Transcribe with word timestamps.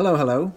Hello, 0.00 0.16
hello. 0.16 0.54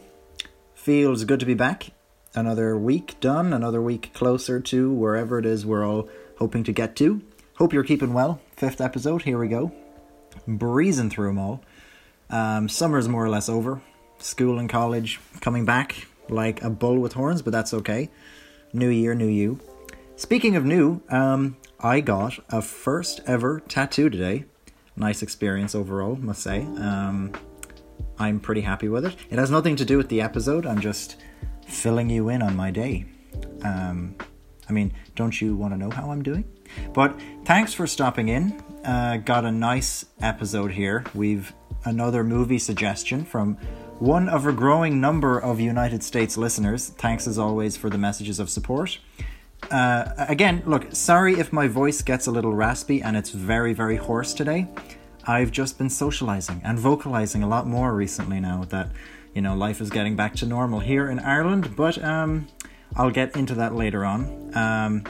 Feels 0.74 1.26
good 1.26 1.42
to 1.42 1.46
be 1.46 1.54
back. 1.54 1.92
Another 2.34 2.78
week 2.78 3.20
done, 3.20 3.52
another 3.52 3.82
week 3.82 4.14
closer 4.14 4.62
to 4.62 4.90
wherever 4.90 5.38
it 5.38 5.46
is 5.46 5.66
we're 5.66 5.86
all 5.86 6.08
hoping 6.38 6.64
to 6.64 6.72
get 6.72 6.96
to. 6.96 7.22
Hope 7.58 7.74
you're 7.74 7.84
keeping 7.84 8.14
well. 8.14 8.40
Fifth 8.56 8.80
episode, 8.80 9.24
here 9.24 9.38
we 9.38 9.50
go. 9.50 9.74
Breezing 10.48 11.10
through 11.10 11.28
them 11.28 11.40
all. 11.40 11.62
Um, 12.30 12.70
summer's 12.70 13.10
more 13.10 13.26
or 13.26 13.28
less 13.28 13.50
over. 13.50 13.82
School 14.18 14.60
and 14.60 14.70
college 14.70 15.20
coming 15.42 15.66
back 15.66 16.08
like 16.30 16.64
a 16.64 16.70
bull 16.70 17.00
with 17.00 17.12
horns, 17.12 17.42
but 17.42 17.52
that's 17.52 17.74
okay. 17.74 18.10
New 18.72 18.88
year, 18.88 19.14
new 19.14 19.28
you. 19.28 19.60
Speaking 20.16 20.56
of 20.56 20.64
new, 20.64 21.02
um, 21.10 21.58
I 21.82 22.00
got 22.00 22.40
a 22.48 22.62
first 22.62 23.20
ever 23.28 23.60
tattoo 23.68 24.10
today. 24.10 24.46
Nice 24.96 25.22
experience 25.22 25.76
overall, 25.76 26.16
must 26.16 26.42
say. 26.42 26.62
Um, 26.62 27.34
I'm 28.24 28.40
pretty 28.40 28.62
happy 28.62 28.88
with 28.88 29.06
it. 29.06 29.16
It 29.30 29.38
has 29.38 29.52
nothing 29.52 29.76
to 29.76 29.86
do 29.86 29.98
with 29.98 30.10
the 30.10 30.22
episode. 30.22 30.66
I'm 30.66 30.80
just 30.80 31.18
filling 31.68 32.10
you 32.10 32.30
in 32.30 32.42
on 32.42 32.56
my 32.56 32.72
day. 32.72 33.06
Um, 33.64 34.16
I 34.70 34.72
mean, 34.72 34.94
don't 35.16 35.40
you 35.42 35.56
want 35.56 35.74
to 35.74 35.78
know 35.78 35.90
how 35.90 36.12
I'm 36.12 36.24
doing? 36.24 36.46
But 36.94 37.20
thanks 37.46 37.74
for 37.74 37.86
stopping 37.86 38.30
in. 38.30 38.64
Uh, 38.86 39.18
got 39.18 39.46
a 39.46 39.52
nice 39.52 40.06
episode 40.22 40.72
here. 40.72 41.04
We've 41.14 41.54
another 41.86 42.24
movie 42.24 42.60
suggestion 42.60 43.26
from 43.26 43.56
one 44.00 44.30
of 44.30 44.46
a 44.46 44.54
growing 44.54 45.02
number 45.02 45.40
of 45.40 45.60
United 45.60 46.02
States 46.02 46.38
listeners. 46.38 46.90
Thanks 46.90 47.28
as 47.28 47.38
always 47.38 47.76
for 47.78 47.90
the 47.90 47.98
messages 47.98 48.40
of 48.40 48.50
support. 48.50 49.00
Uh, 49.70 50.06
again, 50.18 50.64
look, 50.66 50.94
sorry 50.94 51.40
if 51.40 51.54
my 51.54 51.68
voice 51.68 52.02
gets 52.02 52.28
a 52.28 52.32
little 52.32 52.54
raspy 52.54 53.02
and 53.02 53.16
it's 53.16 53.30
very, 53.30 53.74
very 53.74 53.98
hoarse 53.98 54.34
today. 54.34 54.68
I've 55.26 55.52
just 55.52 55.78
been 55.78 55.90
socializing 55.90 56.62
and 56.64 56.78
vocalizing 56.78 57.44
a 57.44 57.48
lot 57.48 57.66
more 57.66 57.96
recently 57.96 58.40
now 58.40 58.66
that, 58.70 58.90
you 59.34 59.42
know, 59.42 59.56
life 59.56 59.80
is 59.80 59.90
getting 59.90 60.16
back 60.16 60.36
to 60.36 60.46
normal 60.46 60.80
here 60.80 61.10
in 61.10 61.20
Ireland, 61.20 61.76
but 61.76 62.04
um, 62.04 62.48
I'll 62.96 63.12
get 63.12 63.36
into 63.38 63.56
that 63.56 63.74
later 63.74 64.04
on. 64.04 64.52
Um, 64.56 65.04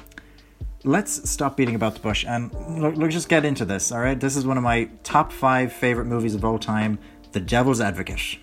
let's 0.84 1.30
stop 1.30 1.58
beating 1.58 1.76
about 1.76 1.96
the 1.96 2.00
bush 2.00 2.26
and 2.28 2.54
let's 2.80 3.14
just 3.14 3.30
get 3.30 3.44
into 3.44 3.66
this, 3.66 3.92
all 3.92 4.00
right? 4.00 4.20
This 4.20 4.36
is 4.36 4.46
one 4.46 4.58
of 4.58 4.64
my 4.64 4.90
top 5.04 5.32
five 5.32 5.74
favorite 5.74 6.06
movies 6.06 6.36
of 6.36 6.46
all 6.46 6.60
time 6.60 7.00
The 7.32 7.40
Devil's 7.40 7.82
Advocate. 7.82 8.38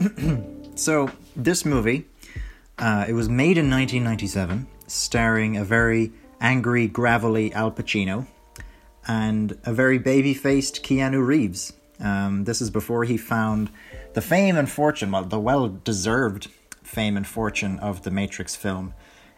so, 0.76 1.10
this 1.34 1.64
movie, 1.64 2.06
uh, 2.78 3.04
it 3.08 3.12
was 3.12 3.28
made 3.28 3.58
in 3.58 3.70
1997 3.70 4.66
starring 4.86 5.56
a 5.56 5.64
very 5.64 6.12
angry, 6.40 6.86
gravelly 6.86 7.52
Al 7.52 7.70
Pacino 7.70 8.26
and 9.06 9.58
a 9.64 9.72
very 9.72 9.98
baby 9.98 10.34
faced 10.34 10.82
Keanu 10.82 11.24
Reeves. 11.24 11.72
Um, 12.00 12.44
this 12.44 12.60
is 12.60 12.70
before 12.70 13.04
he 13.04 13.16
found 13.16 13.70
the 14.14 14.20
fame 14.20 14.56
and 14.56 14.68
fortune, 14.68 15.10
well, 15.10 15.24
the 15.24 15.38
well 15.38 15.68
deserved 15.68 16.48
fame 16.82 17.16
and 17.16 17.26
fortune 17.26 17.78
of 17.78 18.02
the 18.02 18.10
Matrix 18.10 18.54
film. 18.54 18.94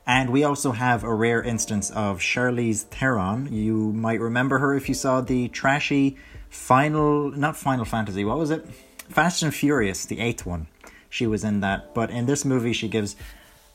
And 0.06 0.30
we 0.30 0.42
also 0.42 0.72
have 0.72 1.04
a 1.04 1.14
rare 1.14 1.42
instance 1.42 1.90
of 1.90 2.18
Charlize 2.18 2.84
Theron. 2.84 3.52
You 3.52 3.92
might 3.92 4.20
remember 4.20 4.58
her 4.58 4.74
if 4.74 4.88
you 4.88 4.94
saw 4.94 5.20
the 5.20 5.48
trashy 5.48 6.16
Final, 6.48 7.30
not 7.32 7.56
Final 7.56 7.84
Fantasy, 7.84 8.24
what 8.24 8.38
was 8.38 8.50
it? 8.50 8.66
Fast 9.10 9.42
and 9.42 9.54
Furious, 9.54 10.06
the 10.06 10.18
eighth 10.18 10.46
one. 10.46 10.66
She 11.10 11.26
was 11.26 11.44
in 11.44 11.60
that. 11.60 11.94
But 11.94 12.10
in 12.10 12.24
this 12.24 12.44
movie, 12.44 12.72
she 12.72 12.88
gives 12.88 13.16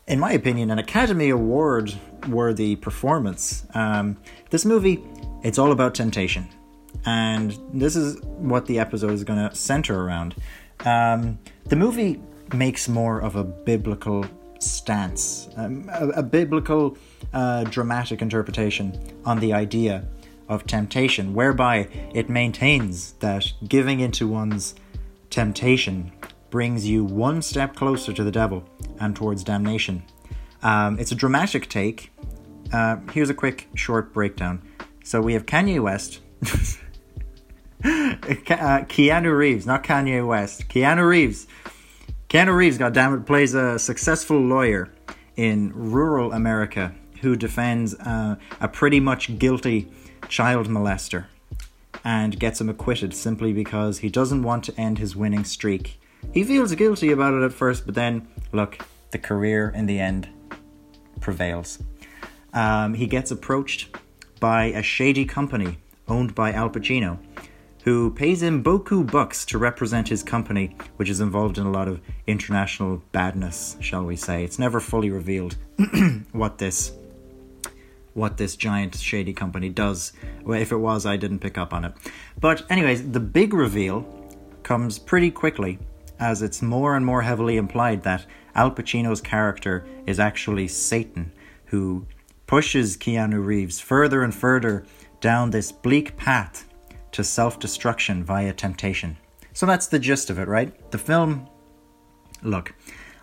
in 0.07 0.19
my 0.19 0.33
opinion, 0.33 0.69
an 0.69 0.79
Academy 0.79 1.29
Award 1.29 1.93
worthy 2.27 2.75
performance. 2.75 3.65
Um, 3.73 4.17
this 4.49 4.65
movie, 4.65 5.03
it's 5.43 5.59
all 5.59 5.71
about 5.71 5.93
temptation. 5.93 6.47
And 7.05 7.57
this 7.73 7.95
is 7.95 8.21
what 8.23 8.65
the 8.65 8.79
episode 8.79 9.11
is 9.11 9.23
going 9.23 9.49
to 9.49 9.55
center 9.55 10.01
around. 10.01 10.35
Um, 10.85 11.39
the 11.65 11.75
movie 11.75 12.21
makes 12.53 12.87
more 12.87 13.19
of 13.19 13.35
a 13.35 13.43
biblical 13.43 14.25
stance, 14.59 15.49
um, 15.57 15.89
a, 15.91 16.07
a, 16.09 16.23
biblical 16.23 16.97
uh, 17.33 17.65
dramatic 17.65 18.21
interpretation 18.21 18.97
on 19.25 19.39
the 19.39 19.53
idea 19.53 20.05
of 20.47 20.65
temptation, 20.65 21.33
whereby 21.33 21.89
it 22.13 22.29
maintains 22.29 23.13
that 23.13 23.51
giving 23.67 23.99
into 23.99 24.27
one's 24.27 24.75
temptation 25.29 26.11
brings 26.49 26.87
you 26.87 27.03
one 27.03 27.41
step 27.41 27.75
closer 27.75 28.13
to 28.13 28.23
the 28.23 28.31
devil 28.31 28.63
and 28.99 29.15
towards 29.15 29.43
damnation. 29.43 30.03
Um, 30.61 30.99
it's 30.99 31.11
a 31.11 31.15
dramatic 31.15 31.67
take. 31.67 32.11
Uh, 32.71 32.97
here's 33.11 33.29
a 33.29 33.33
quick, 33.33 33.67
short 33.75 34.13
breakdown. 34.13 34.61
So 35.03 35.21
we 35.21 35.33
have 35.33 35.45
Kanye 35.45 35.81
West, 35.81 36.21
uh, 36.43 36.47
Keanu 37.83 39.37
Reeves, 39.37 39.65
not 39.65 39.83
Kanye 39.83 40.25
West, 40.25 40.69
Keanu 40.69 41.07
Reeves. 41.07 41.47
Keanu 42.29 42.55
Reeves, 42.55 42.77
goddammit, 42.77 43.25
plays 43.25 43.53
a 43.53 43.77
successful 43.77 44.39
lawyer 44.39 44.91
in 45.35 45.71
rural 45.75 46.31
America 46.31 46.93
who 47.21 47.35
defends 47.35 47.93
uh, 47.95 48.37
a 48.59 48.67
pretty 48.67 48.99
much 48.99 49.37
guilty 49.37 49.91
child 50.29 50.67
molester 50.67 51.25
and 52.03 52.39
gets 52.39 52.59
him 52.59 52.69
acquitted 52.69 53.13
simply 53.13 53.53
because 53.53 53.99
he 53.99 54.09
doesn't 54.09 54.43
want 54.43 54.63
to 54.63 54.79
end 54.79 54.97
his 54.97 55.15
winning 55.15 55.43
streak 55.43 55.99
he 56.31 56.43
feels 56.43 56.73
guilty 56.75 57.11
about 57.11 57.33
it 57.33 57.43
at 57.43 57.53
first, 57.53 57.85
but 57.85 57.95
then, 57.95 58.27
look, 58.51 58.77
the 59.11 59.17
career 59.17 59.71
in 59.75 59.85
the 59.85 59.99
end 59.99 60.29
prevails. 61.19 61.79
Um, 62.53 62.93
he 62.93 63.07
gets 63.07 63.31
approached 63.31 63.95
by 64.43 64.65
a 64.65 64.83
shady 64.83 65.23
company 65.23 65.77
owned 66.05 66.35
by 66.35 66.51
Al 66.51 66.69
Pacino, 66.69 67.17
who 67.85 68.11
pays 68.11 68.43
him 68.43 68.61
boku 68.61 69.09
bucks 69.09 69.45
to 69.45 69.57
represent 69.57 70.09
his 70.09 70.21
company, 70.21 70.75
which 70.97 71.09
is 71.09 71.21
involved 71.21 71.57
in 71.57 71.65
a 71.65 71.71
lot 71.71 71.87
of 71.87 72.01
international 72.27 73.01
badness, 73.13 73.77
shall 73.79 74.03
we 74.03 74.17
say. 74.17 74.43
It's 74.43 74.59
never 74.59 74.81
fully 74.81 75.09
revealed 75.09 75.55
what 76.33 76.57
this 76.57 76.91
what 78.15 78.35
this 78.35 78.57
giant 78.57 78.97
shady 78.97 79.31
company 79.31 79.69
does. 79.69 80.11
Well, 80.43 80.59
if 80.59 80.73
it 80.73 80.77
was, 80.77 81.05
I 81.05 81.15
didn't 81.15 81.39
pick 81.39 81.57
up 81.57 81.73
on 81.73 81.85
it. 81.85 81.93
But 82.37 82.69
anyways, 82.69 83.11
the 83.11 83.21
big 83.21 83.53
reveal 83.53 84.05
comes 84.63 84.99
pretty 84.99 85.31
quickly 85.31 85.79
as 86.19 86.41
it's 86.41 86.61
more 86.61 86.97
and 86.97 87.05
more 87.05 87.21
heavily 87.21 87.55
implied 87.55 88.03
that 88.03 88.25
Al 88.55 88.71
Pacino's 88.71 89.21
character 89.21 89.85
is 90.05 90.19
actually 90.19 90.67
Satan, 90.67 91.31
who 91.67 92.05
pushes 92.53 92.95
Keanu 92.95 93.43
Reeves 93.43 93.79
further 93.79 94.21
and 94.21 94.31
further 94.31 94.85
down 95.21 95.49
this 95.49 95.71
bleak 95.71 96.15
path 96.17 96.69
to 97.11 97.23
self 97.23 97.57
destruction 97.57 98.23
via 98.23 98.53
temptation. 98.53 99.17
So 99.53 99.65
that's 99.65 99.87
the 99.87 99.97
gist 99.97 100.29
of 100.29 100.37
it, 100.37 100.47
right? 100.47 100.71
The 100.91 100.99
film, 100.99 101.49
look, 102.43 102.75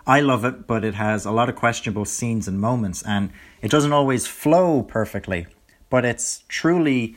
I 0.05 0.19
love 0.19 0.45
it, 0.45 0.67
but 0.67 0.85
it 0.85 0.95
has 0.95 1.27
a 1.27 1.31
lot 1.31 1.49
of 1.49 1.55
questionable 1.55 2.07
scenes 2.07 2.49
and 2.49 2.61
moments, 2.61 3.05
and 3.05 3.31
it 3.63 3.71
doesn't 3.71 3.93
always 3.93 4.27
flow 4.27 4.83
perfectly, 4.83 5.47
but 5.91 6.05
it's 6.05 6.43
truly 6.49 7.15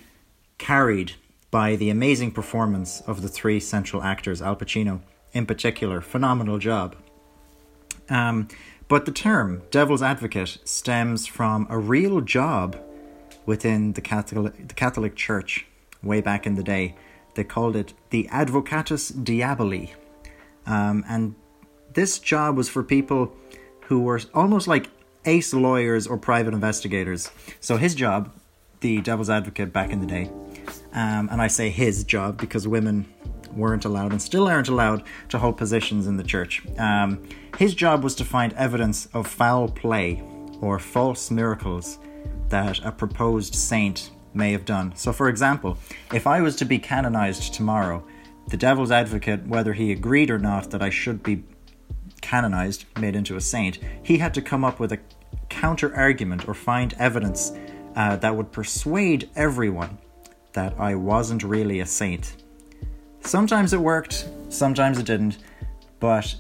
carried 0.59 1.13
by 1.50 1.75
the 1.75 1.90
amazing 1.90 2.29
performance 2.29 3.02
of 3.07 3.23
the 3.23 3.28
three 3.28 3.59
central 3.59 4.03
actors 4.03 4.40
Al 4.40 4.56
Pacino, 4.56 5.02
in 5.31 5.47
particular. 5.47 6.00
Phenomenal 6.00 6.59
job. 6.59 6.96
Um, 8.07 8.50
but 8.93 9.05
the 9.07 9.11
term 9.11 9.63
devil's 9.71 10.03
advocate 10.03 10.59
stems 10.65 11.25
from 11.25 11.65
a 11.67 11.79
real 11.79 12.21
job 12.21 12.79
within 13.47 13.93
the 13.93 14.01
Catholic, 14.01 14.67
the 14.67 14.73
Catholic 14.75 15.15
Church 15.15 15.65
way 16.03 16.21
back 16.21 16.45
in 16.45 16.53
the 16.53 16.61
day. 16.61 16.93
They 17.33 17.43
called 17.43 17.75
it 17.75 17.95
the 18.11 18.29
Advocatus 18.29 19.11
Diaboli. 19.11 19.95
Um, 20.67 21.03
and 21.09 21.33
this 21.95 22.19
job 22.19 22.55
was 22.55 22.69
for 22.69 22.83
people 22.83 23.35
who 23.85 24.01
were 24.01 24.21
almost 24.31 24.67
like 24.67 24.91
ace 25.25 25.55
lawyers 25.55 26.05
or 26.05 26.15
private 26.15 26.53
investigators. 26.53 27.31
So 27.61 27.77
his 27.77 27.95
job, 27.95 28.31
the 28.81 29.01
devil's 29.01 29.31
advocate 29.31 29.73
back 29.73 29.89
in 29.89 30.01
the 30.01 30.05
day, 30.05 30.29
um, 30.93 31.29
and 31.31 31.41
I 31.41 31.47
say 31.47 31.71
his 31.71 32.03
job 32.03 32.37
because 32.37 32.67
women 32.67 33.11
weren't 33.56 33.86
allowed 33.86 34.12
and 34.12 34.22
still 34.22 34.47
aren't 34.47 34.69
allowed 34.69 35.03
to 35.30 35.38
hold 35.38 35.58
positions 35.58 36.08
in 36.08 36.18
the 36.18 36.24
church. 36.24 36.62
Um, 36.78 37.28
his 37.58 37.73
job 37.73 38.03
was 38.03 38.16
to 38.16 38.26
find 38.26 38.53
evidence 38.53 39.08
of 39.14 39.28
foul 39.28 39.70
play 39.70 40.23
or 40.61 40.79
false 40.79 41.29
miracles 41.29 42.00
that 42.50 42.79
a 42.84 42.91
proposed 42.91 43.55
saint 43.55 44.11
may 44.34 44.52
have 44.52 44.66
done. 44.66 44.96
So, 44.96 45.14
for 45.14 45.29
example, 45.29 45.78
if 46.14 46.26
I 46.26 46.41
was 46.41 46.55
to 46.58 46.66
be 46.66 46.79
canonized 46.79 47.53
tomorrow, 47.53 48.03
the 48.47 48.58
devil's 48.58 48.91
advocate, 48.91 49.47
whether 49.47 49.73
he 49.73 49.91
agreed 49.91 50.29
or 50.29 50.40
not 50.40 50.72
that 50.72 50.82
I 50.82 50.90
should 50.90 51.23
be 51.23 51.44
canonized, 52.22 52.85
made 52.99 53.16
into 53.16 53.35
a 53.35 53.41
saint, 53.41 53.79
he 54.02 54.17
had 54.17 54.34
to 54.34 54.41
come 54.41 54.64
up 54.64 54.79
with 54.79 54.91
a 54.91 54.99
counter 55.49 55.96
argument 55.96 56.47
or 56.47 56.53
find 56.53 56.94
evidence 56.97 57.53
uh, 57.96 58.16
that 58.17 58.35
would 58.35 58.52
persuade 58.52 59.29
everyone 59.35 59.97
that 60.53 60.73
I 60.79 60.96
wasn't 60.96 61.44
really 61.44 61.79
a 61.79 61.85
saint. 61.85 62.42
Sometimes 63.25 63.73
it 63.73 63.79
worked, 63.79 64.28
sometimes 64.49 64.99
it 64.99 65.05
didn't, 65.05 65.37
but 65.99 66.35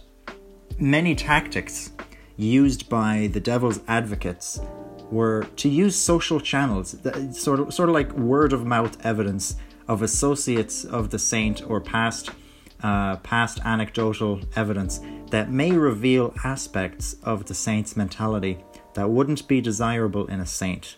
many 0.77 1.15
tactics 1.15 1.91
used 2.37 2.89
by 2.89 3.29
the 3.31 3.39
devil's 3.39 3.79
advocates 3.87 4.59
were 5.09 5.45
to 5.55 5.69
use 5.69 5.95
social 5.95 6.39
channels, 6.39 6.95
sort 7.31 7.59
of, 7.59 7.73
sort 7.73 7.89
of 7.89 7.93
like 7.93 8.11
word 8.13 8.51
of 8.51 8.65
mouth 8.65 9.03
evidence 9.05 9.55
of 9.87 10.01
associates 10.01 10.83
of 10.83 11.09
the 11.09 11.19
saint 11.19 11.61
or 11.69 11.79
past 11.79 12.29
uh, 12.81 13.15
past 13.17 13.59
anecdotal 13.63 14.41
evidence 14.57 14.99
that 15.29 15.49
may 15.49 15.71
reveal 15.71 16.33
aspects 16.43 17.15
of 17.23 17.45
the 17.45 17.53
saint's 17.53 17.95
mentality 17.95 18.61
that 18.93 19.09
wouldn't 19.09 19.47
be 19.47 19.61
desirable 19.61 20.27
in 20.27 20.41
a 20.41 20.45
saint. 20.45 20.97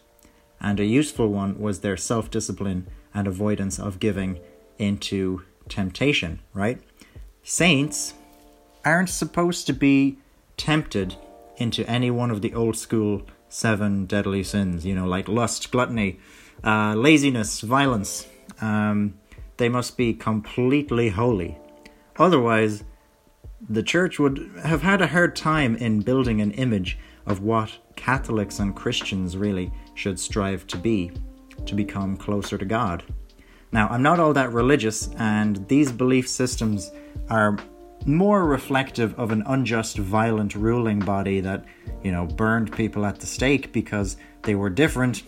And 0.60 0.80
a 0.80 0.86
useful 0.86 1.28
one 1.28 1.60
was 1.60 1.82
their 1.82 1.96
self 1.96 2.32
discipline 2.32 2.88
and 3.14 3.28
avoidance 3.28 3.78
of 3.78 4.00
giving 4.00 4.40
into 4.80 5.44
temptation, 5.70 6.40
right? 6.54 6.82
Saints 7.44 8.14
aren't 8.84 9.10
supposed 9.10 9.68
to 9.68 9.74
be 9.74 10.18
tempted 10.58 11.16
into 11.58 11.88
any 11.90 12.12
one 12.12 12.32
of 12.32 12.42
the 12.42 12.54
old 12.54 12.78
school 12.78 13.24
seven 13.50 14.06
deadly 14.06 14.44
sins, 14.44 14.86
you 14.86 14.94
know, 14.94 15.06
like 15.06 15.28
lust, 15.28 15.72
gluttony, 15.72 16.20
uh, 16.64 16.94
laziness, 16.96 17.62
violence. 17.62 18.28
Um, 18.62 19.16
they 19.58 19.70
must 19.70 19.98
be 19.98 20.14
completely 20.14 21.10
holy. 21.10 21.58
Otherwise, 22.18 22.84
the 23.70 23.84
church 23.84 24.20
would 24.20 24.52
have 24.64 24.82
had 24.82 25.02
a 25.02 25.08
hard 25.08 25.36
time 25.36 25.76
in 25.76 26.02
building 26.02 26.42
an 26.42 26.52
image 26.52 26.98
of 27.26 27.42
what 27.42 27.72
Catholics 27.96 28.60
and 28.60 28.76
Christians 28.76 29.38
really 29.38 29.72
should 29.96 30.20
strive 30.20 30.68
to 30.68 30.78
be, 30.78 31.12
to 31.66 31.74
become 31.76 32.18
closer 32.18 32.58
to 32.58 32.66
God. 32.66 33.04
Now, 33.72 33.88
I'm 33.90 34.04
not 34.04 34.20
all 34.20 34.34
that 34.34 34.52
religious, 34.54 35.10
and 35.18 35.68
these 35.68 35.92
belief 35.92 36.28
systems 36.28 36.92
are 37.30 37.58
more 38.06 38.46
reflective 38.46 39.18
of 39.20 39.32
an 39.32 39.44
unjust, 39.48 39.98
violent 39.98 40.56
ruling 40.56 41.00
body 41.00 41.40
that, 41.42 41.66
you 42.04 42.12
know, 42.12 42.26
burned 42.26 42.72
people 42.76 43.06
at 43.06 43.20
the 43.20 43.26
stake 43.26 43.72
because 43.74 44.18
they 44.44 44.56
were 44.56 44.70
different, 44.70 45.24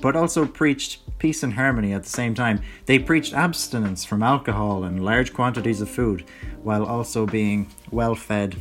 but 0.00 0.16
also 0.16 0.46
preached 0.46 1.00
peace 1.18 1.42
and 1.42 1.54
harmony 1.54 1.92
at 1.92 2.02
the 2.02 2.08
same 2.08 2.34
time. 2.34 2.60
They 2.86 2.98
preached 2.98 3.34
abstinence 3.34 4.04
from 4.04 4.22
alcohol 4.22 4.84
and 4.84 5.04
large 5.04 5.32
quantities 5.32 5.80
of 5.80 5.90
food, 5.90 6.24
while 6.62 6.84
also 6.84 7.26
being 7.26 7.68
well 7.90 8.14
fed, 8.14 8.56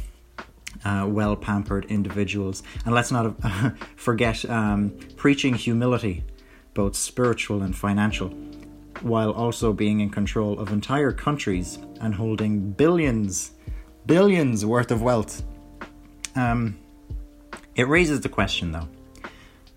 uh, 0.84 1.06
well 1.08 1.36
pampered 1.36 1.86
individuals. 1.86 2.64
And 2.86 2.94
let's 2.94 3.12
not 3.12 3.36
forget 3.96 4.48
um, 4.50 4.92
preaching 5.16 5.54
humility, 5.54 6.24
both 6.74 6.96
spiritual 6.96 7.64
and 7.64 7.76
financial, 7.76 8.34
while 9.02 9.32
also 9.32 9.74
being 9.74 10.00
in 10.00 10.10
control 10.10 10.60
of 10.60 10.72
entire 10.72 11.12
countries 11.12 11.80
and 12.00 12.16
holding 12.16 12.72
billions, 12.72 13.52
billions 14.06 14.66
worth 14.66 14.92
of 14.92 15.02
wealth. 15.02 15.44
Um, 16.36 16.78
it 17.76 17.88
raises 17.88 18.22
the 18.22 18.30
question 18.30 18.72
though 18.72 18.88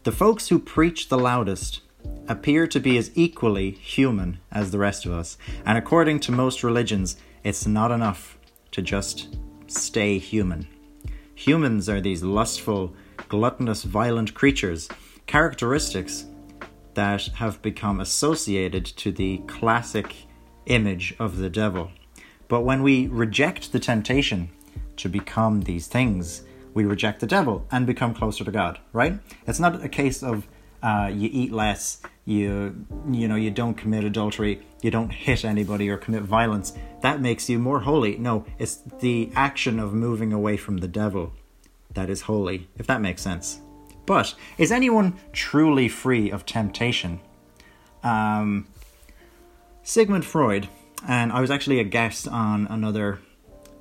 the 0.05 0.12
folks 0.12 0.49
who 0.49 0.59
preach 0.59 1.09
the 1.09 1.19
loudest 1.19 1.81
appear 2.29 2.67
to 2.67 2.79
be 2.79 2.99
as 2.99 3.11
equally 3.15 3.71
human 3.71 4.38
as 4.53 4.71
the 4.71 4.79
rest 4.79 5.06
of 5.06 5.12
us, 5.12 5.38
and 5.65 5.79
according 5.79 6.21
to 6.21 6.32
most 6.32 6.62
religions, 6.62 7.17
it's 7.43 7.67
not 7.67 7.91
enough 7.91 8.38
to 8.71 8.82
just 8.82 9.37
stay 9.67 10.19
human. 10.19 10.67
Humans 11.35 11.88
are 11.88 12.00
these 12.00 12.23
lustful, 12.23 12.94
gluttonous, 13.29 13.85
violent 13.85 14.35
creatures, 14.35 14.88
characteristics 15.26 16.26
that 16.94 17.26
have 17.37 17.62
become 17.62 18.00
associated 18.00 18.85
to 18.85 19.12
the 19.12 19.38
classic 19.46 20.14
image 20.67 21.14
of 21.19 21.38
the 21.38 21.50
devil. 21.50 21.91
But 22.49 22.62
when 22.62 22.82
we 22.82 23.06
reject 23.08 23.73
the 23.73 23.81
temptation 23.81 24.50
to 24.96 25.08
become 25.08 25.62
these 25.62 25.87
things, 25.87 26.44
we 26.73 26.85
reject 26.85 27.20
the 27.20 27.26
devil 27.26 27.67
and 27.70 27.87
become 27.87 28.14
closer 28.14 28.44
to 28.44 28.50
God, 28.50 28.81
right? 28.93 29.19
It's 29.46 29.61
not 29.61 29.85
a 29.85 29.88
case 29.88 30.23
of 30.23 30.46
uh, 30.82 31.11
you 31.12 31.31
eat 31.32 31.50
less, 31.50 32.02
you 32.26 32.87
you 33.11 33.26
know 33.26 33.37
you 33.37 33.50
don't 33.50 33.75
commit 33.75 34.05
adultery, 34.05 34.61
you 34.82 34.90
don't 34.90 35.11
hit 35.11 35.44
anybody 35.44 35.88
or 35.88 35.97
commit 35.97 36.23
violence. 36.23 36.75
That 37.00 37.20
makes 37.20 37.49
you 37.49 37.58
more 37.58 37.81
holy. 37.81 38.19
No, 38.19 38.44
it's 38.58 38.81
the 39.00 39.31
action 39.35 39.81
of 39.81 39.94
moving 39.94 40.32
away 40.32 40.56
from 40.56 40.79
the 40.79 40.88
devil 40.88 41.32
that 41.94 42.11
is 42.11 42.23
holy, 42.23 42.69
if 42.76 42.87
that 42.87 43.00
makes 43.00 43.23
sense. 43.23 43.61
But 44.06 44.35
is 44.59 44.71
anyone 44.71 45.19
truly 45.33 45.89
free 45.89 46.31
of 46.31 46.45
temptation? 46.45 47.21
Um, 48.03 48.67
Sigmund 49.83 50.25
Freud, 50.25 50.69
and 51.06 51.33
I 51.33 51.41
was 51.41 51.51
actually 51.51 51.81
a 51.81 51.85
guest 51.85 52.29
on 52.29 52.67
another 52.69 53.21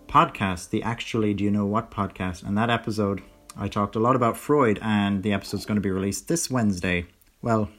podcast, 0.08 0.70
the 0.70 0.84
Actually 0.84 1.34
Do 1.34 1.44
You 1.44 1.52
Know 1.52 1.66
What 1.66 1.92
podcast, 1.92 2.44
and 2.44 2.58
that 2.58 2.70
episode 2.70 3.22
I 3.58 3.68
talked 3.68 3.96
a 3.96 4.00
lot 4.00 4.16
about 4.16 4.38
Freud, 4.38 4.80
and 4.82 5.24
the 5.24 5.34
episode's 5.34 5.66
going 5.66 5.76
to 5.76 5.82
be 5.82 5.92
released 5.92 6.28
this 6.28 6.50
Wednesday. 6.50 7.06
Well, 7.42 7.70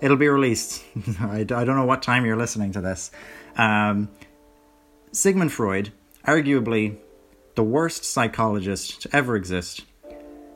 it'll 0.00 0.16
be 0.16 0.28
released. 0.28 0.84
I, 1.20 1.40
I 1.40 1.44
don't 1.44 1.76
know 1.76 1.84
what 1.84 2.02
time 2.02 2.26
you're 2.26 2.36
listening 2.36 2.72
to 2.72 2.80
this. 2.80 3.10
Um, 3.56 4.08
Sigmund 5.12 5.52
Freud, 5.52 5.92
arguably 6.26 6.96
the 7.54 7.64
worst 7.64 8.04
psychologist 8.04 9.02
to 9.02 9.16
ever 9.16 9.36
exist, 9.36 9.84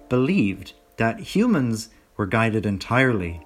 believed 0.08 0.74
that 1.00 1.18
humans 1.18 1.88
were 2.18 2.26
guided 2.26 2.66
entirely 2.66 3.40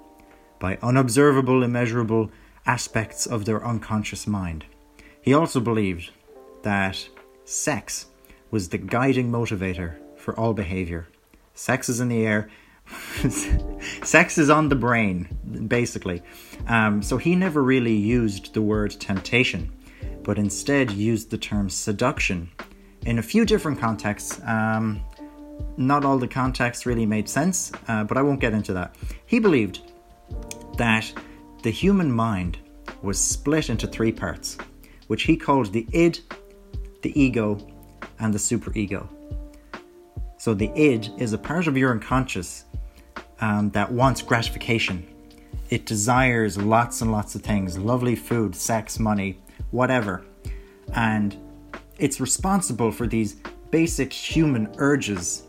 by 0.58 0.76
unobservable, 0.82 1.62
immeasurable 1.62 2.28
aspects 2.66 3.26
of 3.26 3.44
their 3.44 3.64
unconscious 3.64 4.26
mind. 4.26 4.64
He 5.22 5.32
also 5.32 5.60
believed 5.60 6.10
that 6.62 7.08
sex 7.44 8.06
was 8.50 8.70
the 8.70 8.78
guiding 8.78 9.30
motivator 9.30 9.94
for 10.16 10.36
all 10.36 10.52
behavior. 10.52 11.06
Sex 11.54 11.88
is 11.88 12.00
in 12.00 12.08
the 12.08 12.26
air. 12.26 12.50
sex 14.02 14.36
is 14.36 14.50
on 14.50 14.68
the 14.68 14.74
brain, 14.74 15.28
basically. 15.68 16.22
Um, 16.66 17.02
so 17.02 17.18
he 17.18 17.36
never 17.36 17.62
really 17.62 17.94
used 17.94 18.52
the 18.52 18.62
word 18.62 18.90
temptation, 18.98 19.70
but 20.24 20.38
instead 20.38 20.90
used 20.90 21.30
the 21.30 21.38
term 21.38 21.70
seduction 21.70 22.50
in 23.06 23.20
a 23.20 23.22
few 23.22 23.44
different 23.44 23.78
contexts. 23.78 24.40
Um, 24.44 25.04
not 25.76 26.04
all 26.04 26.18
the 26.18 26.28
context 26.28 26.86
really 26.86 27.06
made 27.06 27.28
sense, 27.28 27.72
uh, 27.88 28.04
but 28.04 28.16
I 28.16 28.22
won't 28.22 28.40
get 28.40 28.52
into 28.52 28.72
that. 28.74 28.94
He 29.26 29.38
believed 29.38 29.80
that 30.76 31.12
the 31.62 31.70
human 31.70 32.12
mind 32.12 32.58
was 33.02 33.18
split 33.18 33.70
into 33.70 33.86
three 33.86 34.12
parts, 34.12 34.56
which 35.06 35.24
he 35.24 35.36
called 35.36 35.72
the 35.72 35.86
id, 35.92 36.20
the 37.02 37.18
ego, 37.20 37.58
and 38.18 38.32
the 38.32 38.38
superego. 38.38 39.08
So 40.38 40.54
the 40.54 40.70
id 40.74 41.10
is 41.18 41.32
a 41.32 41.38
part 41.38 41.66
of 41.66 41.76
your 41.76 41.90
unconscious 41.90 42.64
um, 43.40 43.70
that 43.70 43.90
wants 43.90 44.22
gratification. 44.22 45.06
It 45.70 45.86
desires 45.86 46.58
lots 46.58 47.00
and 47.00 47.10
lots 47.10 47.34
of 47.34 47.42
things 47.42 47.78
lovely 47.78 48.14
food, 48.14 48.54
sex, 48.54 48.98
money, 48.98 49.40
whatever. 49.70 50.24
And 50.94 51.36
it's 51.98 52.20
responsible 52.20 52.92
for 52.92 53.06
these 53.06 53.36
basic 53.74 54.12
human 54.12 54.72
urges 54.78 55.48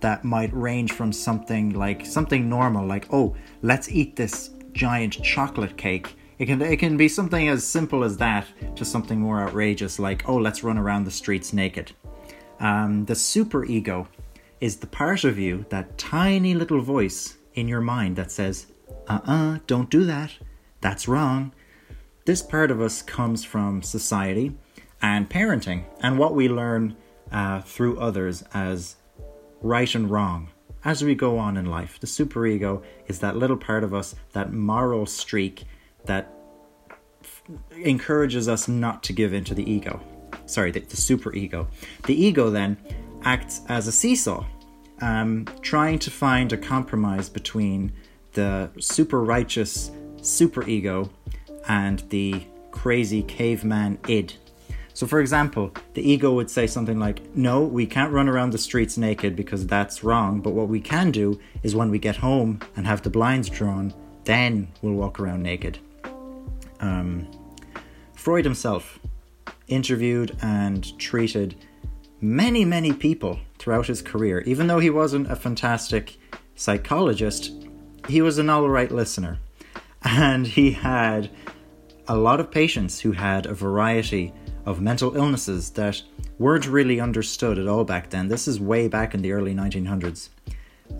that 0.00 0.24
might 0.24 0.50
range 0.54 0.92
from 0.92 1.12
something 1.12 1.74
like 1.74 2.06
something 2.06 2.48
normal 2.48 2.86
like 2.86 3.06
oh 3.12 3.36
let's 3.60 3.90
eat 3.90 4.16
this 4.16 4.54
giant 4.72 5.22
chocolate 5.22 5.76
cake. 5.76 6.16
It 6.38 6.46
can 6.46 6.62
it 6.62 6.78
can 6.78 6.96
be 6.96 7.06
something 7.06 7.50
as 7.50 7.66
simple 7.66 8.02
as 8.02 8.16
that 8.16 8.46
to 8.76 8.84
something 8.86 9.20
more 9.20 9.42
outrageous 9.42 9.98
like 9.98 10.26
oh 10.26 10.38
let's 10.38 10.64
run 10.64 10.78
around 10.78 11.04
the 11.04 11.10
streets 11.10 11.52
naked. 11.52 11.92
Um, 12.60 13.04
the 13.04 13.14
super 13.14 13.66
ego 13.66 14.08
is 14.62 14.78
the 14.78 14.86
part 14.86 15.24
of 15.24 15.38
you 15.38 15.66
that 15.68 15.98
tiny 15.98 16.54
little 16.54 16.80
voice 16.80 17.36
in 17.52 17.68
your 17.68 17.82
mind 17.82 18.16
that 18.16 18.30
says 18.30 18.68
uh-uh 19.06 19.58
don't 19.66 19.90
do 19.90 20.06
that. 20.06 20.30
That's 20.80 21.08
wrong. 21.08 21.52
This 22.24 22.40
part 22.40 22.70
of 22.70 22.80
us 22.80 23.02
comes 23.02 23.44
from 23.44 23.82
society 23.82 24.56
and 25.02 25.28
parenting 25.28 25.84
and 26.00 26.18
what 26.18 26.34
we 26.34 26.48
learn 26.48 26.96
uh, 27.32 27.60
through 27.62 27.98
others 27.98 28.44
as 28.54 28.96
right 29.62 29.94
and 29.94 30.10
wrong 30.10 30.48
as 30.84 31.02
we 31.02 31.14
go 31.14 31.38
on 31.38 31.56
in 31.56 31.66
life. 31.66 31.98
The 31.98 32.06
superego 32.06 32.82
is 33.08 33.18
that 33.18 33.36
little 33.36 33.56
part 33.56 33.82
of 33.82 33.92
us, 33.92 34.14
that 34.32 34.52
moral 34.52 35.04
streak 35.06 35.64
that 36.04 36.32
f- 37.22 37.42
encourages 37.72 38.48
us 38.48 38.68
not 38.68 39.02
to 39.04 39.12
give 39.12 39.34
in 39.34 39.42
to 39.44 39.54
the 39.54 39.68
ego. 39.68 40.00
Sorry, 40.46 40.70
the, 40.70 40.80
the 40.80 40.96
superego. 40.96 41.66
The 42.04 42.14
ego 42.14 42.50
then 42.50 42.76
acts 43.22 43.62
as 43.68 43.88
a 43.88 43.92
seesaw, 43.92 44.46
um, 45.00 45.46
trying 45.60 45.98
to 45.98 46.10
find 46.10 46.52
a 46.52 46.56
compromise 46.56 47.28
between 47.28 47.92
the 48.34 48.70
super 48.78 49.24
righteous 49.24 49.90
superego 50.18 51.10
and 51.68 51.98
the 52.10 52.46
crazy 52.70 53.22
caveman 53.22 53.98
id 54.06 54.34
so, 54.96 55.06
for 55.06 55.20
example, 55.20 55.74
the 55.92 56.00
ego 56.00 56.32
would 56.32 56.48
say 56.48 56.66
something 56.66 56.98
like, 56.98 57.20
No, 57.36 57.60
we 57.60 57.84
can't 57.84 58.14
run 58.14 58.30
around 58.30 58.54
the 58.54 58.58
streets 58.58 58.96
naked 58.96 59.36
because 59.36 59.66
that's 59.66 60.02
wrong, 60.02 60.40
but 60.40 60.54
what 60.54 60.68
we 60.68 60.80
can 60.80 61.10
do 61.10 61.38
is 61.62 61.76
when 61.76 61.90
we 61.90 61.98
get 61.98 62.16
home 62.16 62.60
and 62.76 62.86
have 62.86 63.02
the 63.02 63.10
blinds 63.10 63.50
drawn, 63.50 63.92
then 64.24 64.68
we'll 64.80 64.94
walk 64.94 65.20
around 65.20 65.42
naked. 65.42 65.78
Um, 66.80 67.28
Freud 68.14 68.46
himself 68.46 68.98
interviewed 69.68 70.34
and 70.40 70.98
treated 70.98 71.56
many, 72.22 72.64
many 72.64 72.94
people 72.94 73.38
throughout 73.58 73.88
his 73.88 74.00
career. 74.00 74.40
Even 74.46 74.66
though 74.66 74.78
he 74.78 74.88
wasn't 74.88 75.30
a 75.30 75.36
fantastic 75.36 76.16
psychologist, 76.54 77.52
he 78.08 78.22
was 78.22 78.38
an 78.38 78.48
alright 78.48 78.90
listener. 78.90 79.40
And 80.02 80.46
he 80.46 80.70
had 80.70 81.28
a 82.08 82.16
lot 82.16 82.40
of 82.40 82.50
patients 82.50 83.00
who 83.00 83.12
had 83.12 83.44
a 83.44 83.52
variety 83.52 84.32
of 84.66 84.80
mental 84.80 85.16
illnesses 85.16 85.70
that 85.70 86.02
weren't 86.38 86.66
really 86.66 87.00
understood 87.00 87.58
at 87.58 87.68
all 87.68 87.84
back 87.84 88.10
then. 88.10 88.28
This 88.28 88.46
is 88.46 88.60
way 88.60 88.88
back 88.88 89.14
in 89.14 89.22
the 89.22 89.32
early 89.32 89.54
1900s. 89.54 90.28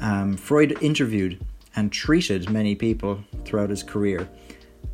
Um, 0.01 0.37
Freud 0.37 0.79
interviewed 0.81 1.45
and 1.75 1.93
treated 1.93 2.49
many 2.49 2.75
people 2.75 3.21
throughout 3.45 3.71
his 3.71 3.83
career. 3.83 4.29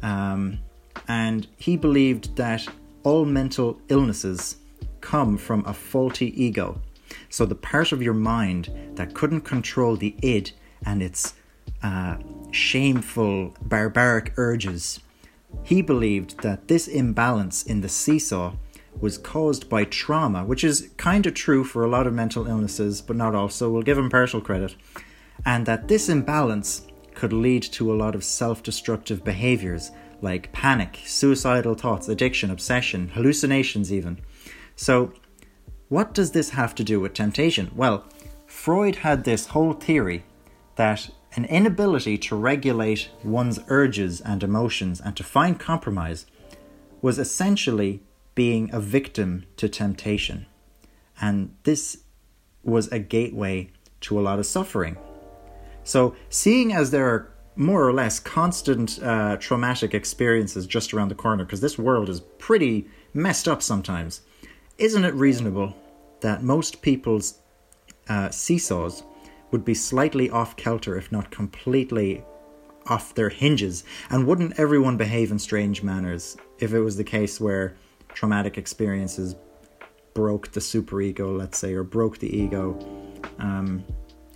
Um, 0.03 0.59
and 1.07 1.47
he 1.59 1.77
believed 1.77 2.37
that 2.37 2.67
all 3.05 3.25
mental 3.25 3.81
illnesses 3.89 4.57
come 5.01 5.37
from 5.37 5.65
a 5.67 5.75
faulty 5.75 6.33
ego. 6.43 6.81
So, 7.29 7.45
the 7.45 7.55
part 7.55 7.93
of 7.93 8.03
your 8.03 8.15
mind 8.15 8.71
that 8.95 9.15
couldn't 9.15 9.43
control 9.43 9.97
the 9.97 10.17
id 10.23 10.53
and 10.87 11.03
its 11.03 11.35
uh, 11.83 12.17
shameful, 12.51 13.55
barbaric 13.61 14.33
urges, 14.37 15.01
he 15.63 15.83
believed 15.83 16.41
that 16.43 16.69
this 16.69 16.89
imbalance 16.89 17.63
in 17.63 17.81
the 17.81 17.89
seesaw 17.89 18.55
was 19.01 19.19
caused 19.19 19.69
by 19.69 19.85
trauma, 19.85 20.45
which 20.45 20.65
is 20.65 20.91
kind 20.97 21.27
of 21.27 21.35
true 21.35 21.65
for 21.65 21.85
a 21.85 21.89
lot 21.89 22.07
of 22.07 22.13
mental 22.13 22.47
illnesses, 22.47 23.01
but 23.01 23.17
not 23.17 23.35
all, 23.35 23.49
so 23.49 23.71
we'll 23.71 23.83
give 23.83 23.99
him 23.99 24.11
partial 24.11 24.41
credit. 24.41 24.75
And 25.47 25.67
that 25.67 25.89
this 25.89 26.09
imbalance 26.09 26.87
could 27.15 27.33
lead 27.33 27.63
to 27.63 27.93
a 27.93 27.97
lot 27.97 28.15
of 28.15 28.25
self 28.25 28.63
destructive 28.63 29.25
behaviors 29.25 29.91
like 30.21 30.53
panic, 30.53 31.01
suicidal 31.05 31.75
thoughts, 31.75 32.09
addiction, 32.09 32.51
obsession, 32.51 33.09
hallucinations, 33.09 33.93
even. 33.93 34.21
So, 34.77 35.13
what 35.89 36.15
does 36.15 36.31
this 36.31 36.51
have 36.51 36.75
to 36.77 36.85
do 36.85 37.01
with 37.01 37.13
temptation? 37.13 37.71
Well, 37.75 38.05
Freud 38.47 38.97
had 38.97 39.25
this 39.25 39.47
whole 39.47 39.73
theory 39.73 40.25
that 40.77 41.11
an 41.35 41.45
inability 41.47 42.19
to 42.19 42.37
regulate 42.37 43.11
one's 43.25 43.59
urges 43.69 44.21
and 44.21 44.43
emotions 44.43 45.01
and 45.01 45.17
to 45.17 45.25
find 45.25 45.59
compromise 45.59 46.27
was 47.01 47.19
essentially 47.19 48.03
being 48.35 48.71
a 48.73 48.81
victim 48.81 49.45
to 49.57 49.69
temptation. 49.69 50.47
And 51.21 51.55
this 51.65 51.99
was 52.63 52.89
a 52.89 52.99
gateway 52.99 53.71
to 54.03 54.19
a 54.19 54.23
lot 54.23 54.39
of 54.39 54.47
suffering. 54.47 54.97
So, 55.85 56.15
seeing 56.29 56.73
as 56.73 56.91
there 56.91 57.09
are 57.09 57.33
more 57.57 57.87
or 57.87 57.93
less 57.93 58.19
constant 58.19 59.03
uh, 59.03 59.37
traumatic 59.37 59.95
experiences 59.95 60.67
just 60.67 60.95
around 60.95 61.09
the 61.09 61.15
corner, 61.15 61.45
because 61.45 61.61
this 61.61 61.79
world 61.79 62.09
is 62.09 62.21
pretty 62.39 62.87
messed 63.13 63.49
up 63.49 63.63
sometimes, 63.63 64.23
isn't 64.79 65.05
it 65.05 65.15
reasonable 65.15 65.77
that 66.21 66.43
most 66.43 66.83
people's 66.83 67.39
uh, 68.09 68.31
seesaws 68.31 69.03
would 69.53 69.65
be 69.65 69.75
slightly 69.75 70.29
off 70.31 70.57
kilter, 70.57 70.97
if 70.97 71.13
not 71.13 71.31
completely 71.31 72.25
off 72.87 73.15
their 73.15 73.29
hinges? 73.29 73.85
And 74.11 74.27
wouldn't 74.27 74.59
everyone 74.59 74.97
behave 74.97 75.31
in 75.31 75.39
strange 75.39 75.83
manners 75.83 76.37
if 76.59 76.73
it 76.73 76.81
was 76.81 76.97
the 76.97 77.05
case 77.05 77.41
where 77.41 77.77
traumatic 78.09 78.59
experiences 78.59 79.37
broke 80.15 80.51
the 80.53 80.61
superego, 80.61 81.37
let's 81.39 81.59
say, 81.59 81.75
or 81.75 81.85
broke 81.85 82.19
the 82.19 82.37
ego? 82.37 82.77
Um, 83.39 83.85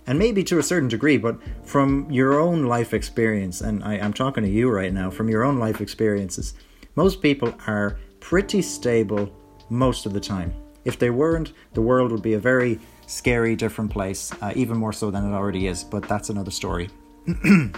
and 0.05 0.17
maybe 0.17 0.43
to 0.45 0.59
a 0.59 0.63
certain 0.63 0.87
degree, 0.87 1.17
but 1.17 1.37
from 1.63 2.09
your 2.09 2.39
own 2.39 2.63
life 2.63 2.93
experience, 2.93 3.59
and 3.59 3.83
I, 3.83 3.95
am 3.95 4.13
talking 4.13 4.43
to 4.43 4.49
you 4.49 4.69
right 4.69 4.93
now, 4.93 5.09
from 5.09 5.27
your 5.27 5.43
own 5.43 5.59
life 5.59 5.81
experiences, 5.81 6.53
most 6.95 7.21
people 7.21 7.53
are 7.67 7.99
pretty 8.21 8.61
stable 8.61 9.29
most 9.69 10.05
of 10.05 10.13
the 10.13 10.19
time. 10.21 10.53
If 10.85 10.97
they 10.97 11.09
weren't, 11.09 11.51
the 11.73 11.81
world 11.81 12.13
would 12.13 12.21
be 12.21 12.35
a 12.35 12.39
very 12.39 12.79
scary, 13.07 13.55
different 13.55 13.89
place, 13.89 14.31
uh, 14.41 14.53
even 14.55 14.77
more 14.77 14.93
so 14.93 15.09
than 15.09 15.25
it 15.25 15.35
already 15.35 15.65
is, 15.65 15.83
but 15.83 16.07
that's 16.07 16.29
another 16.29 16.51
story. 16.51 16.89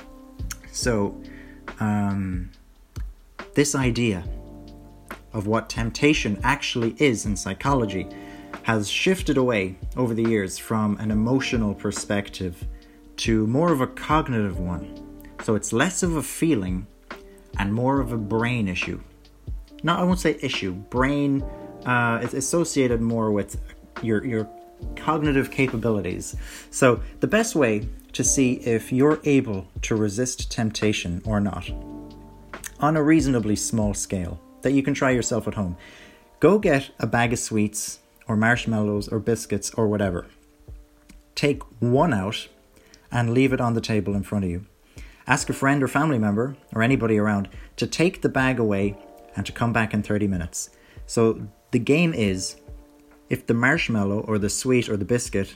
so, 0.71 1.19
um, 1.79 2.51
this 3.53 3.75
idea 3.75 4.23
of 5.33 5.47
what 5.47 5.69
temptation 5.69 6.39
actually 6.43 6.95
is 6.97 7.25
in 7.25 7.37
psychology 7.37 8.07
has 8.63 8.89
shifted 8.89 9.37
away 9.37 9.77
over 9.95 10.13
the 10.13 10.23
years 10.23 10.57
from 10.57 10.97
an 10.97 11.11
emotional 11.11 11.73
perspective 11.73 12.65
to 13.17 13.45
more 13.47 13.71
of 13.71 13.81
a 13.81 13.87
cognitive 13.87 14.59
one. 14.59 15.05
So 15.43 15.55
it's 15.55 15.71
less 15.71 16.03
of 16.03 16.15
a 16.15 16.23
feeling 16.23 16.87
and 17.57 17.73
more 17.73 17.99
of 17.99 18.11
a 18.11 18.17
brain 18.17 18.67
issue. 18.67 19.01
No, 19.83 19.95
I 19.95 20.03
won't 20.03 20.19
say 20.19 20.37
issue. 20.41 20.73
Brain 20.73 21.41
uh, 21.85 22.19
is 22.21 22.33
associated 22.33 23.01
more 23.01 23.31
with 23.31 23.59
your 24.01 24.25
your 24.25 24.49
cognitive 24.95 25.51
capabilities. 25.51 26.35
So 26.71 27.01
the 27.19 27.27
best 27.27 27.55
way 27.55 27.87
to 28.13 28.23
see 28.23 28.53
if 28.53 28.91
you're 28.91 29.19
able 29.23 29.67
to 29.83 29.95
resist 29.95 30.51
temptation 30.51 31.21
or 31.25 31.39
not, 31.39 31.69
on 32.79 32.95
a 32.95 33.03
reasonably 33.03 33.55
small 33.55 33.93
scale, 33.93 34.39
that 34.61 34.71
you 34.71 34.83
can 34.83 34.93
try 34.93 35.11
yourself 35.11 35.47
at 35.47 35.53
home, 35.53 35.77
go 36.39 36.59
get 36.59 36.91
a 36.99 37.07
bag 37.07 37.33
of 37.33 37.39
sweets 37.39 37.99
or 38.27 38.35
marshmallows 38.35 39.07
or 39.07 39.19
biscuits 39.19 39.71
or 39.73 39.87
whatever. 39.87 40.27
Take 41.35 41.63
one 41.81 42.13
out 42.13 42.47
and 43.11 43.33
leave 43.33 43.53
it 43.53 43.61
on 43.61 43.73
the 43.73 43.81
table 43.81 44.13
in 44.13 44.23
front 44.23 44.45
of 44.45 44.51
you. 44.51 44.65
Ask 45.27 45.49
a 45.49 45.53
friend 45.53 45.83
or 45.83 45.87
family 45.87 46.19
member 46.19 46.55
or 46.73 46.81
anybody 46.81 47.17
around 47.17 47.49
to 47.77 47.87
take 47.87 48.21
the 48.21 48.29
bag 48.29 48.59
away 48.59 48.97
and 49.35 49.45
to 49.45 49.51
come 49.51 49.71
back 49.71 49.93
in 49.93 50.03
30 50.03 50.27
minutes. 50.27 50.69
So 51.05 51.47
the 51.71 51.79
game 51.79 52.13
is 52.13 52.55
if 53.29 53.45
the 53.45 53.53
marshmallow 53.53 54.21
or 54.21 54.37
the 54.37 54.49
sweet 54.49 54.89
or 54.89 54.97
the 54.97 55.05
biscuit 55.05 55.55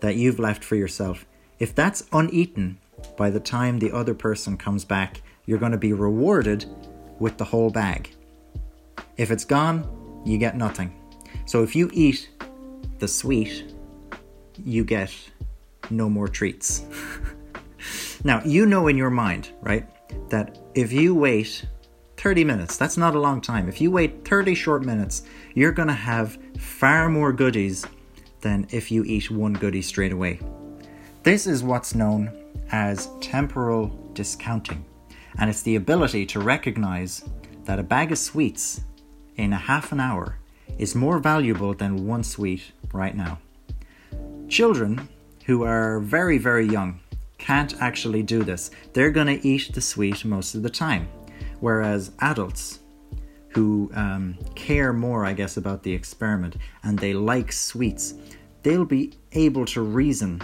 that 0.00 0.16
you've 0.16 0.38
left 0.38 0.62
for 0.62 0.76
yourself, 0.76 1.24
if 1.58 1.74
that's 1.74 2.04
uneaten 2.12 2.78
by 3.16 3.30
the 3.30 3.40
time 3.40 3.78
the 3.78 3.92
other 3.92 4.14
person 4.14 4.56
comes 4.56 4.84
back, 4.84 5.22
you're 5.46 5.58
going 5.58 5.72
to 5.72 5.78
be 5.78 5.92
rewarded 5.92 6.66
with 7.18 7.38
the 7.38 7.44
whole 7.44 7.70
bag. 7.70 8.14
If 9.16 9.30
it's 9.30 9.44
gone, 9.44 10.22
you 10.24 10.38
get 10.38 10.56
nothing. 10.56 10.94
So 11.46 11.62
if 11.62 11.74
you 11.74 11.90
eat 11.92 12.28
the 12.98 13.08
sweet, 13.08 13.72
you 14.64 14.84
get 14.84 15.14
no 15.90 16.10
more 16.10 16.28
treats. 16.28 16.84
now, 18.24 18.42
you 18.44 18.66
know 18.66 18.88
in 18.88 18.96
your 18.96 19.10
mind, 19.10 19.50
right, 19.62 19.88
that 20.28 20.58
if 20.74 20.92
you 20.92 21.14
wait 21.14 21.64
30 22.26 22.42
minutes, 22.42 22.76
that's 22.76 22.96
not 22.96 23.14
a 23.14 23.20
long 23.20 23.40
time. 23.40 23.68
If 23.68 23.80
you 23.80 23.92
wait 23.92 24.26
30 24.26 24.52
short 24.56 24.84
minutes, 24.84 25.22
you're 25.54 25.70
going 25.70 25.86
to 25.86 25.94
have 25.94 26.36
far 26.58 27.08
more 27.08 27.32
goodies 27.32 27.86
than 28.40 28.66
if 28.72 28.90
you 28.90 29.04
eat 29.04 29.30
one 29.30 29.52
goodie 29.52 29.80
straight 29.80 30.10
away. 30.10 30.40
This 31.22 31.46
is 31.46 31.62
what's 31.62 31.94
known 31.94 32.32
as 32.72 33.10
temporal 33.20 34.10
discounting, 34.12 34.84
and 35.38 35.48
it's 35.48 35.62
the 35.62 35.76
ability 35.76 36.26
to 36.26 36.40
recognize 36.40 37.22
that 37.62 37.78
a 37.78 37.84
bag 37.84 38.10
of 38.10 38.18
sweets 38.18 38.80
in 39.36 39.52
a 39.52 39.56
half 39.56 39.92
an 39.92 40.00
hour 40.00 40.36
is 40.78 40.96
more 40.96 41.20
valuable 41.20 41.74
than 41.74 42.08
one 42.08 42.24
sweet 42.24 42.72
right 42.92 43.14
now. 43.14 43.38
Children 44.48 45.08
who 45.44 45.62
are 45.62 46.00
very, 46.00 46.38
very 46.38 46.66
young 46.66 46.98
can't 47.38 47.80
actually 47.80 48.24
do 48.24 48.42
this. 48.42 48.72
They're 48.94 49.12
going 49.12 49.28
to 49.28 49.46
eat 49.46 49.72
the 49.72 49.80
sweet 49.80 50.24
most 50.24 50.56
of 50.56 50.64
the 50.64 50.70
time. 50.70 51.08
Whereas 51.60 52.12
adults 52.20 52.80
who 53.48 53.90
um, 53.94 54.36
care 54.54 54.92
more, 54.92 55.24
I 55.24 55.32
guess, 55.32 55.56
about 55.56 55.82
the 55.82 55.92
experiment 55.92 56.56
and 56.82 56.98
they 56.98 57.14
like 57.14 57.52
sweets, 57.52 58.14
they'll 58.62 58.84
be 58.84 59.14
able 59.32 59.64
to 59.66 59.80
reason 59.80 60.42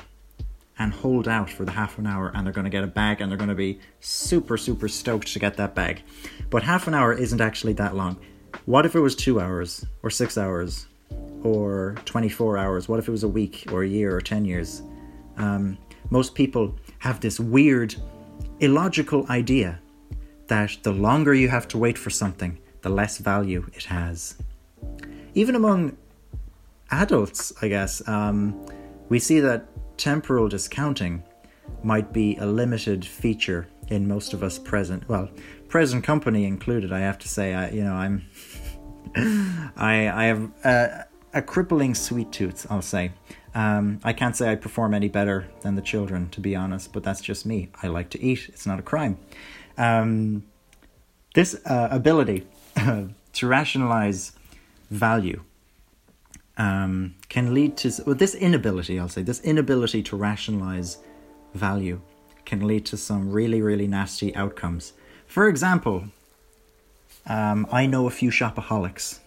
and 0.79 0.93
hold 0.93 1.29
out 1.29 1.51
for 1.51 1.67
the 1.67 1.71
half 1.71 1.99
an 1.99 2.07
hour 2.07 2.33
and 2.35 2.47
they're 2.47 2.55
going 2.55 2.65
to 2.65 2.71
get 2.71 2.83
a 2.83 2.87
bag 2.87 3.21
and 3.21 3.31
they're 3.31 3.37
going 3.37 3.51
to 3.51 3.55
be 3.55 3.79
super, 4.01 4.57
super 4.57 4.89
stoked 4.89 5.31
to 5.33 5.39
get 5.39 5.59
that 5.59 5.75
bag. 5.75 6.03
But 6.49 6.63
half 6.63 6.89
an 6.89 6.95
hour 6.95 7.13
isn't 7.13 7.41
actually 7.41 7.75
that 7.75 7.95
long. 7.95 8.19
What 8.65 8.87
if 8.87 8.95
it 8.95 9.01
was 9.01 9.15
two 9.15 9.41
hours 9.41 9.85
or 10.03 10.09
six 10.09 10.39
hours 10.39 10.87
or 11.43 11.97
24 12.07 12.57
hours? 12.57 12.89
What 12.89 12.99
if 12.99 13.09
it 13.09 13.11
was 13.11 13.25
a 13.25 13.29
week 13.29 13.67
or 13.71 13.83
a 13.83 13.87
year 13.87 14.17
or 14.17 14.23
10 14.23 14.47
years? 14.47 14.83
Um, 15.37 15.77
most 16.09 16.35
people 16.35 16.75
have 16.99 17.21
this 17.21 17.39
weird, 17.39 17.95
illogical 18.61 19.27
idea 19.29 19.82
that 20.49 20.79
the 20.83 20.93
longer 20.93 21.35
you 21.35 21.49
have 21.49 21.69
to 21.69 21.79
wait 21.79 21.99
for 21.99 22.11
something, 22.11 22.59
the 22.83 22.89
less 22.89 23.19
value 23.19 23.67
it 23.75 23.85
has. 23.85 24.37
Even 25.35 25.55
among 25.55 25.97
adults, 26.91 27.53
I 27.63 27.69
guess, 27.69 28.07
um, 28.09 28.67
we 29.09 29.19
see 29.19 29.41
that 29.41 29.69
temporal 29.97 30.49
discounting 30.49 31.23
might 31.83 32.13
be 32.13 32.37
a 32.37 32.47
limited 32.47 33.05
feature 33.05 33.69
in 33.89 34.07
most 34.09 34.33
of 34.33 34.43
us 34.43 34.59
present. 34.59 35.09
Well, 35.09 35.31
present 35.69 36.05
company 36.05 36.45
included. 36.45 36.93
I 36.93 37.01
have 37.01 37.19
to 37.21 37.29
say, 37.29 37.55
I 37.55 37.71
you 37.71 37.85
know 37.85 37.95
I'm 37.95 38.27
I 39.77 40.09
I 40.09 40.25
have 40.25 40.51
a, 40.65 41.05
a, 41.35 41.43
crippling 41.43 41.95
sweet 41.95 42.33
tooth. 42.33 42.67
I'll 42.71 42.83
say. 42.83 43.13
Um, 43.55 44.01
I 44.03 44.15
can't 44.15 44.35
say 44.35 44.51
I 44.51 44.55
perform 44.57 44.95
any 44.95 45.09
better 45.09 45.47
than 45.61 45.75
the 45.75 45.83
children, 45.83 46.31
to 46.31 46.41
be 46.41 46.57
honest, 46.57 46.93
but 46.93 47.03
that's 47.03 47.21
just 47.21 47.45
me. 47.45 47.69
I 47.83 47.89
like 47.89 48.09
to 48.11 48.23
eat. 48.23 48.49
It's 48.49 48.65
not 48.65 48.79
a 48.79 48.83
crime. 48.83 49.19
Um, 49.79 50.45
this 51.35 51.55
uh, 51.67 51.89
ability 51.91 52.47
to 52.77 53.47
rationalize 53.47 54.33
value 54.91 55.43
um, 56.59 57.15
can 57.29 57.55
lead 57.55 57.77
to 57.79 57.91
well, 58.07 58.15
this 58.15 58.35
inability. 58.35 58.99
I'll 58.99 59.09
say 59.09 59.23
this 59.23 59.41
inability 59.41 60.03
to 60.05 60.17
rationalize 60.17 60.99
value 61.55 62.01
can 62.45 62.67
lead 62.67 62.85
to 62.87 62.97
some 62.97 63.31
really, 63.31 63.63
really 63.63 63.87
nasty 63.87 64.35
outcomes. 64.35 64.93
For 65.27 65.49
example, 65.49 66.05
um, 67.27 67.67
I 67.71 67.87
know 67.87 68.07
a 68.07 68.11
few 68.11 68.31
shopaholics. 68.31 69.21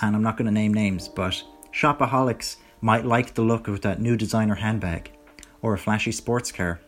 and 0.00 0.16
I'm 0.16 0.22
not 0.22 0.36
going 0.36 0.46
to 0.46 0.52
name 0.52 0.72
names, 0.72 1.08
but 1.08 1.42
shopaholics 1.74 2.56
might 2.80 3.04
like 3.04 3.34
the 3.34 3.42
look 3.42 3.68
of 3.68 3.82
that 3.82 4.00
new 4.00 4.16
designer 4.16 4.54
handbag 4.54 5.10
or 5.60 5.74
a 5.74 5.78
flashy 5.78 6.12
sports 6.12 6.50
car, 6.50 6.80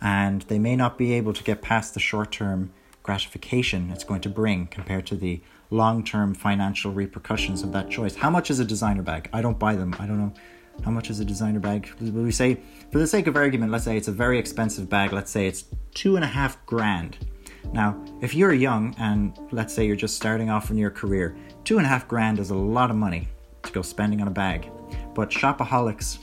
and 0.00 0.42
they 0.42 0.58
may 0.58 0.76
not 0.76 0.98
be 0.98 1.12
able 1.14 1.32
to 1.32 1.42
get 1.42 1.62
past 1.62 1.94
the 1.94 2.00
short 2.00 2.32
term 2.32 2.72
gratification 3.02 3.88
it's 3.92 4.02
going 4.02 4.20
to 4.20 4.28
bring 4.28 4.66
compared 4.66 5.06
to 5.06 5.14
the 5.14 5.40
long 5.70 6.04
term 6.04 6.34
financial 6.34 6.92
repercussions 6.92 7.62
of 7.62 7.72
that 7.72 7.90
choice. 7.90 8.16
How 8.16 8.30
much 8.30 8.50
is 8.50 8.58
a 8.58 8.64
designer 8.64 9.02
bag? 9.02 9.28
I 9.32 9.42
don't 9.42 9.58
buy 9.58 9.76
them. 9.76 9.94
I 9.98 10.06
don't 10.06 10.18
know. 10.18 10.32
How 10.84 10.90
much 10.90 11.08
is 11.08 11.20
a 11.20 11.24
designer 11.24 11.60
bag? 11.60 11.88
We 12.00 12.30
say, 12.30 12.60
for 12.92 12.98
the 12.98 13.06
sake 13.06 13.26
of 13.26 13.36
argument, 13.36 13.72
let's 13.72 13.84
say 13.84 13.96
it's 13.96 14.08
a 14.08 14.12
very 14.12 14.38
expensive 14.38 14.88
bag. 14.88 15.12
Let's 15.12 15.30
say 15.30 15.46
it's 15.46 15.64
two 15.94 16.16
and 16.16 16.24
a 16.24 16.28
half 16.28 16.64
grand. 16.66 17.16
Now, 17.72 18.00
if 18.20 18.34
you're 18.34 18.52
young 18.52 18.94
and 18.98 19.36
let's 19.52 19.74
say 19.74 19.86
you're 19.86 19.96
just 19.96 20.16
starting 20.16 20.50
off 20.50 20.70
in 20.70 20.76
your 20.76 20.90
career, 20.90 21.36
two 21.64 21.78
and 21.78 21.86
a 21.86 21.88
half 21.88 22.06
grand 22.06 22.38
is 22.38 22.50
a 22.50 22.54
lot 22.54 22.90
of 22.90 22.96
money 22.96 23.28
to 23.62 23.72
go 23.72 23.82
spending 23.82 24.20
on 24.20 24.28
a 24.28 24.32
bag. 24.32 24.70
But 25.14 25.30
shopaholics, 25.30 26.18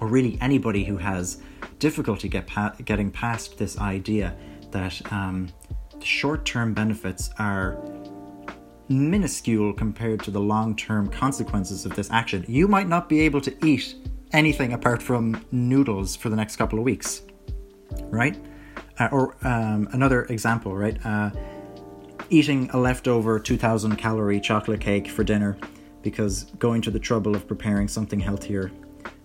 or 0.00 0.08
really 0.08 0.38
anybody 0.40 0.84
who 0.84 0.96
has 0.96 1.42
difficulty 1.80 2.28
get 2.28 2.46
pa- 2.46 2.74
getting 2.84 3.10
past 3.10 3.58
this 3.58 3.76
idea 3.78 4.36
that 4.70 5.00
um, 5.12 5.48
the 5.98 6.04
short 6.06 6.44
term 6.46 6.72
benefits 6.72 7.30
are 7.38 7.76
minuscule 8.88 9.72
compared 9.72 10.20
to 10.20 10.30
the 10.30 10.40
long 10.40 10.76
term 10.76 11.08
consequences 11.08 11.84
of 11.84 11.96
this 11.96 12.10
action. 12.10 12.44
You 12.46 12.68
might 12.68 12.86
not 12.86 13.08
be 13.08 13.20
able 13.20 13.40
to 13.40 13.66
eat 13.66 13.96
anything 14.32 14.72
apart 14.74 15.02
from 15.02 15.44
noodles 15.50 16.14
for 16.14 16.28
the 16.28 16.36
next 16.36 16.56
couple 16.56 16.78
of 16.78 16.84
weeks, 16.84 17.22
right? 18.04 18.36
Uh, 18.98 19.08
or 19.10 19.36
um, 19.46 19.88
another 19.92 20.24
example, 20.24 20.76
right? 20.76 21.04
Uh, 21.04 21.30
eating 22.28 22.70
a 22.72 22.78
leftover 22.78 23.40
2000 23.40 23.96
calorie 23.96 24.40
chocolate 24.40 24.80
cake 24.80 25.08
for 25.08 25.24
dinner 25.24 25.56
because 26.02 26.44
going 26.58 26.80
to 26.82 26.90
the 26.90 26.98
trouble 26.98 27.34
of 27.34 27.46
preparing 27.46 27.88
something 27.88 28.20
healthier 28.20 28.70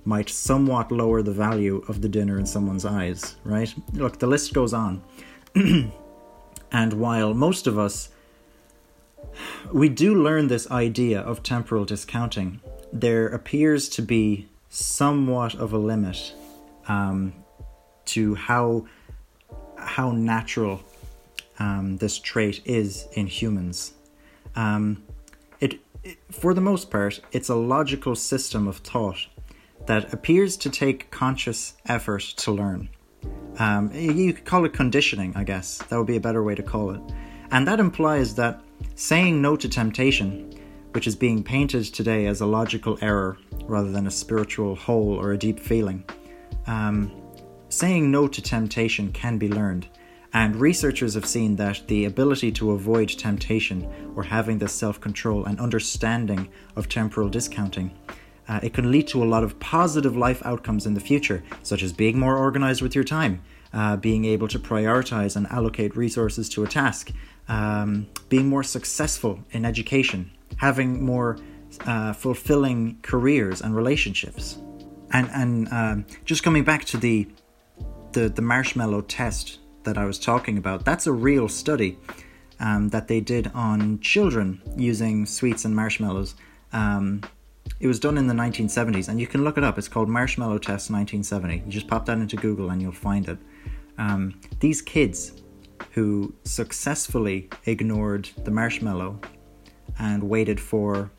might 0.06 0.30
somewhat 0.30 0.92
lower 0.92 1.22
the 1.22 1.34
value 1.34 1.84
of 1.88 2.02
the 2.02 2.10
dinner 2.10 2.38
in 2.40 2.46
someone's 2.46 2.86
eyes, 2.86 3.36
right? 3.44 3.74
Look, 3.94 4.20
the 4.20 4.28
list 4.28 4.54
goes 4.54 4.74
on. 4.74 5.04
and 5.56 6.94
while 6.94 7.34
most 7.34 7.68
of 7.68 7.78
us 7.78 8.10
we 9.72 9.90
do 9.90 10.16
learn 10.16 10.48
this 10.48 10.70
idea 10.72 11.20
of 11.20 11.44
temporal 11.44 11.86
discounting, 11.86 12.62
there 12.94 13.28
appears 13.28 13.90
to 13.90 14.02
be 14.02 14.48
somewhat 14.70 15.56
of 15.56 15.74
a 15.74 15.78
limit 15.78 16.34
um, 16.88 17.34
to 18.06 18.36
how 18.36 18.86
how 19.78 20.12
natural 20.12 20.82
um, 21.60 21.98
this 21.98 22.18
trait 22.18 22.62
is 22.66 23.08
in 23.14 23.28
humans. 23.28 23.94
Um, 24.56 25.04
it, 25.60 25.80
it, 26.04 26.18
for 26.32 26.54
the 26.54 26.62
most 26.62 26.90
part, 26.90 27.20
it's 27.32 27.50
a 27.50 27.56
logical 27.56 28.16
system 28.16 28.68
of 28.68 28.78
thought 28.78 29.28
that 29.86 30.14
appears 30.14 30.58
to 30.58 30.70
take 30.70 31.12
conscious 31.12 31.76
effort 31.86 32.22
to 32.38 32.52
learn. 32.52 32.90
Um, 33.58 33.92
you 33.94 34.34
could 34.34 34.46
call 34.46 34.66
it 34.66 34.74
conditioning, 34.74 35.34
I 35.36 35.44
guess. 35.44 35.78
That 35.78 35.98
would 35.98 36.08
be 36.08 36.18
a 36.18 36.22
better 36.22 36.44
way 36.44 36.56
to 36.56 36.64
call 36.64 36.92
it. 36.92 37.02
And 37.52 37.68
that 37.68 37.80
implies 37.80 38.36
that 38.36 38.62
saying 38.96 39.42
no 39.42 39.56
to 39.56 39.70
temptation, 39.70 40.54
which 40.92 41.08
is 41.08 41.16
being 41.16 41.44
painted 41.44 41.86
today 41.86 42.26
as 42.26 42.42
a 42.42 42.46
logical 42.46 42.98
error 43.02 43.38
rather 43.64 43.92
than 43.92 44.08
a 44.08 44.12
spiritual 44.12 44.76
hole 44.76 45.14
or 45.14 45.32
a 45.32 45.38
deep 45.38 45.60
feeling, 45.60 46.04
um, 46.68 47.12
saying 47.70 48.12
no 48.12 48.28
to 48.28 48.42
temptation 48.42 49.12
can 49.12 49.38
be 49.38 49.48
learned. 49.48 49.88
And 50.34 50.58
researchers 50.58 51.14
have 51.14 51.26
seen 51.26 51.56
that 51.58 51.88
the 51.88 52.06
ability 52.06 52.52
to 52.54 52.72
avoid 52.72 53.08
temptation 53.08 53.90
or 54.18 54.24
having 54.24 54.58
this 54.58 54.74
self 54.74 55.00
control 55.00 55.46
and 55.46 55.62
understanding 55.62 56.50
of 56.76 56.90
temporal 56.90 57.30
discounting 57.30 57.92
uh, 58.48 58.60
it 58.62 58.74
can 58.74 58.92
lead 58.92 59.08
to 59.08 59.24
a 59.24 59.26
lot 59.26 59.44
of 59.44 59.60
positive 59.60 60.16
life 60.16 60.42
outcomes 60.46 60.86
in 60.86 60.94
the 60.94 61.00
future, 61.00 61.44
such 61.64 61.82
as 61.84 61.94
being 61.94 62.20
more 62.20 62.38
organized 62.38 62.82
with 62.82 62.96
your 62.96 63.04
time, 63.04 63.42
uh, 63.74 63.98
being 63.98 64.26
able 64.26 64.48
to 64.48 64.60
prioritize 64.60 65.36
and 65.36 65.48
allocate 65.48 65.96
resources 65.96 66.48
to 66.50 66.64
a 66.64 66.68
task, 66.68 67.12
um, 67.48 68.08
being 68.30 68.48
more 68.48 68.64
successful 68.64 69.40
in 69.52 69.66
education, 69.66 70.32
having 70.58 71.04
more 71.04 71.38
uh, 71.86 72.14
fulfilling 72.14 72.98
careers 73.02 73.62
and 73.62 73.76
relationships. 73.76 74.58
And, 75.12 75.30
and 75.34 75.68
um, 75.72 76.06
just 76.26 76.44
coming 76.44 76.64
back 76.64 76.86
to 76.86 76.98
the, 76.98 77.28
the, 78.12 78.30
the 78.30 78.42
marshmallow 78.42 79.02
test 79.02 79.60
that 79.84 79.98
I 79.98 80.06
was 80.06 80.20
talking 80.20 80.58
about, 80.58 80.86
that's 80.86 81.08
a 81.08 81.12
real 81.12 81.48
study 81.48 81.98
um, 82.60 82.90
that 82.90 83.08
they 83.08 83.22
did 83.22 83.52
on 83.54 84.00
children 84.00 84.62
using 84.78 85.26
sweets 85.26 85.66
and 85.66 85.76
marshmallows. 85.76 86.36
Um, 86.74 87.22
it 87.80 87.88
was 87.88 88.00
done 88.00 88.18
in 88.18 88.28
the 88.28 88.34
1970s, 88.34 89.10
and 89.10 89.20
you 89.20 89.28
can 89.28 89.44
look 89.44 89.58
it 89.58 89.64
up. 89.64 89.78
It's 89.78 89.88
called 89.88 90.10
Marshmallow 90.10 90.60
Test 90.60 90.90
1970. 90.90 91.64
You 91.66 91.72
just 91.72 91.88
pop 91.88 92.06
that 92.06 92.18
into 92.18 92.36
Google 92.36 92.70
and 92.70 92.82
you'll 92.82 92.92
find 92.92 93.28
it. 93.28 93.38
Um, 93.98 94.40
these 94.60 94.82
kids 94.82 95.34
who 95.92 96.34
successfully 96.44 97.50
ignored 97.66 98.30
the 98.44 98.52
marshmallow 98.52 99.20
and 100.00 100.24
waited 100.24 100.60
for 100.60 101.12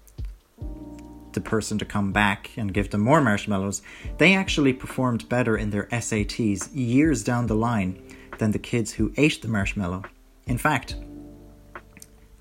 the 1.33 1.41
person 1.41 1.79
to 1.79 1.85
come 1.85 2.13
back 2.13 2.51
and 2.57 2.73
give 2.73 2.91
them 2.91 3.03
more 3.03 3.21
marshmallows, 3.21 3.83
they 4.19 4.35
actually 4.35 4.73
performed 4.73 5.29
better 5.29 5.57
in 5.57 5.71
their 5.71 5.87
SATs 5.87 6.71
years 6.73 7.23
down 7.23 7.47
the 7.47 7.55
line 7.55 8.03
than 8.39 8.51
the 8.51 8.59
kids 8.59 8.93
who 8.93 9.13
ate 9.17 9.41
the 9.43 9.49
marshmallow. 9.49 10.03
In 10.47 10.59
fact, 10.59 10.97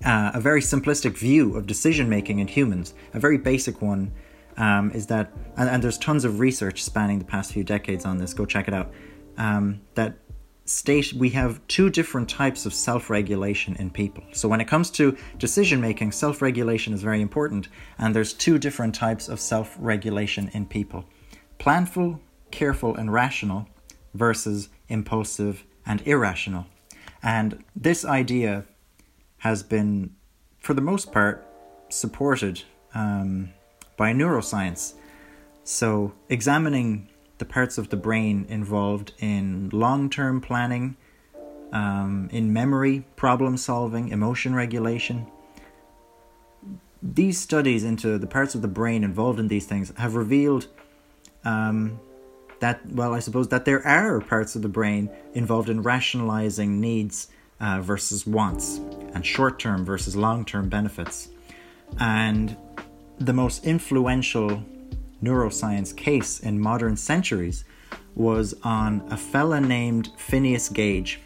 uh, 0.06 0.30
a 0.34 0.40
very 0.40 0.60
simplistic 0.60 1.18
view 1.18 1.56
of 1.56 1.66
decision 1.66 2.08
making 2.08 2.38
in 2.38 2.46
humans, 2.46 2.94
a 3.12 3.18
very 3.18 3.36
basic 3.36 3.82
one, 3.82 4.12
um, 4.56 4.90
is 4.92 5.08
that, 5.08 5.32
and, 5.56 5.68
and, 5.68 5.82
there's 5.82 5.98
tons 5.98 6.24
of 6.24 6.38
research 6.38 6.82
spanning 6.82 7.18
the 7.18 7.24
past 7.24 7.52
few 7.52 7.64
decades 7.64 8.06
on 8.06 8.16
this, 8.16 8.32
go 8.32 8.46
check 8.46 8.68
it 8.68 8.72
out, 8.72 8.90
um, 9.36 9.80
that 9.96 10.16
state 10.64 11.12
we 11.12 11.30
have 11.30 11.60
two 11.66 11.90
different 11.90 12.28
types 12.28 12.66
of 12.66 12.72
self 12.72 13.10
regulation 13.10 13.74
in 13.76 13.90
people. 13.90 14.22
So 14.32 14.48
when 14.48 14.60
it 14.60 14.66
comes 14.66 14.90
to 14.92 15.16
decision 15.38 15.80
making, 15.80 16.12
self 16.12 16.40
regulation 16.40 16.94
is 16.94 17.02
very 17.02 17.20
important, 17.20 17.68
and 17.98 18.14
there's 18.14 18.32
two 18.32 18.58
different 18.58 18.94
types 18.94 19.28
of 19.28 19.40
self 19.40 19.76
regulation 19.78 20.50
in 20.54 20.66
people 20.66 21.04
planful, 21.58 22.20
careful, 22.52 22.94
and 22.94 23.12
rational 23.12 23.68
versus 24.14 24.68
impulsive 24.88 25.64
and 25.84 26.00
irrational. 26.06 26.66
And 27.22 27.64
this 27.74 28.04
idea 28.04 28.64
has 29.46 29.62
been, 29.62 30.10
for 30.58 30.74
the 30.74 30.80
most 30.80 31.12
part, 31.12 31.46
supported 31.88 32.62
um, 32.94 33.52
by 33.96 34.12
neuroscience. 34.12 34.94
So, 35.64 36.12
examining 36.28 37.08
the 37.38 37.44
parts 37.44 37.78
of 37.78 37.90
the 37.90 37.96
brain 37.96 38.46
involved 38.48 39.12
in 39.18 39.70
long 39.72 40.10
term 40.10 40.40
planning, 40.40 40.96
um, 41.72 42.28
in 42.32 42.52
memory, 42.52 43.04
problem 43.16 43.56
solving, 43.56 44.08
emotion 44.08 44.54
regulation. 44.54 45.26
These 47.02 47.38
studies 47.38 47.84
into 47.84 48.18
the 48.18 48.26
parts 48.26 48.54
of 48.54 48.62
the 48.62 48.68
brain 48.80 49.04
involved 49.04 49.38
in 49.38 49.48
these 49.48 49.66
things 49.66 49.92
have 49.96 50.14
revealed 50.14 50.66
um, 51.44 52.00
that, 52.60 52.84
well, 52.90 53.14
I 53.14 53.20
suppose 53.20 53.48
that 53.48 53.64
there 53.64 53.86
are 53.86 54.20
parts 54.20 54.56
of 54.56 54.62
the 54.62 54.68
brain 54.68 55.10
involved 55.34 55.68
in 55.68 55.82
rationalizing 55.82 56.80
needs 56.80 57.28
uh, 57.60 57.80
versus 57.80 58.26
wants, 58.26 58.78
and 59.14 59.24
short 59.24 59.58
term 59.58 59.84
versus 59.84 60.16
long 60.16 60.44
term 60.44 60.68
benefits. 60.68 61.28
And 61.98 62.56
the 63.18 63.32
most 63.32 63.64
influential 63.64 64.62
neuroscience 65.22 65.96
case 65.96 66.40
in 66.40 66.60
modern 66.60 66.96
centuries 66.96 67.64
was 68.14 68.54
on 68.62 69.06
a 69.10 69.16
fella 69.16 69.60
named 69.60 70.10
Phineas 70.16 70.68
Gage. 70.68 71.20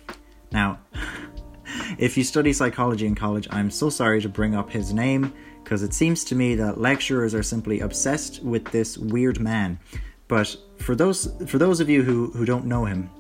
Now, 0.53 0.79
if 1.99 2.17
you 2.17 2.25
study 2.25 2.53
psychology 2.53 3.07
in 3.07 3.15
college, 3.15 3.49
I'm 3.51 3.71
so 3.71 3.91
sorry 3.91 4.21
to 4.23 4.29
bring 4.29 4.55
up 4.55 4.71
his 4.71 4.93
name 4.93 5.33
because 5.63 5.83
it 5.83 5.95
seems 5.95 6.25
to 6.25 6.35
me 6.35 6.55
that 6.57 6.81
lecturers 6.81 7.35
are 7.35 7.43
simply 7.43 7.81
obsessed 7.81 8.43
with 8.43 8.65
this 8.67 8.99
weird 8.99 9.41
man. 9.41 9.79
But 10.27 10.57
for 10.79 10.95
those 10.95 11.33
for 11.47 11.59
those 11.59 11.81
of 11.81 11.89
you 11.89 12.03
who, 12.03 12.31
who 12.31 12.45
don't 12.45 12.67
know 12.67 12.85
him, 12.85 13.11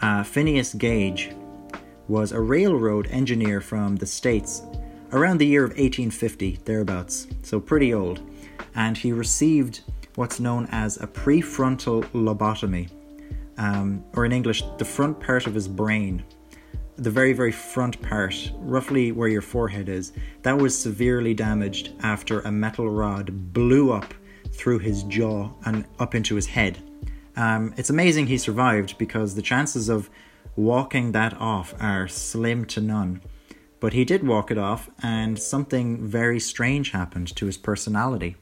uh, 0.00 0.22
Phineas 0.22 0.74
Gage 0.74 1.30
was 2.12 2.30
a 2.30 2.38
railroad 2.38 3.06
engineer 3.10 3.58
from 3.58 3.96
the 3.96 4.04
States 4.04 4.60
around 5.12 5.38
the 5.38 5.46
year 5.46 5.64
of 5.64 5.70
1850, 5.70 6.58
thereabouts, 6.66 7.26
so 7.42 7.58
pretty 7.58 7.94
old, 7.94 8.20
and 8.74 8.98
he 8.98 9.12
received 9.12 9.80
what's 10.16 10.38
known 10.38 10.68
as 10.72 10.98
a 10.98 11.06
prefrontal 11.06 12.04
lobotomy, 12.12 12.90
um, 13.56 14.04
or 14.12 14.26
in 14.26 14.32
English, 14.32 14.62
the 14.76 14.84
front 14.84 15.18
part 15.20 15.46
of 15.46 15.54
his 15.54 15.66
brain, 15.66 16.22
the 16.96 17.10
very, 17.10 17.32
very 17.32 17.50
front 17.50 18.00
part, 18.02 18.52
roughly 18.58 19.10
where 19.10 19.28
your 19.28 19.40
forehead 19.40 19.88
is, 19.88 20.12
that 20.42 20.58
was 20.58 20.78
severely 20.78 21.32
damaged 21.32 21.92
after 22.02 22.40
a 22.40 22.52
metal 22.52 22.90
rod 22.90 23.54
blew 23.54 23.90
up 23.90 24.12
through 24.50 24.80
his 24.80 25.02
jaw 25.04 25.50
and 25.64 25.86
up 25.98 26.14
into 26.14 26.34
his 26.34 26.46
head. 26.46 26.76
Um, 27.36 27.72
it's 27.78 27.88
amazing 27.88 28.26
he 28.26 28.36
survived 28.36 28.98
because 28.98 29.34
the 29.34 29.40
chances 29.40 29.88
of 29.88 30.10
walking 30.56 31.12
that 31.12 31.34
off 31.40 31.74
are 31.80 32.08
slim 32.08 32.64
to 32.66 32.80
none. 32.80 33.20
But 33.80 33.92
he 33.92 34.04
did 34.04 34.26
walk 34.26 34.50
it 34.50 34.58
off, 34.58 34.90
and 35.02 35.38
something 35.38 36.06
very 36.06 36.38
strange 36.38 36.92
happened 36.92 37.34
to 37.36 37.46
his 37.46 37.56
personality. 37.56 38.36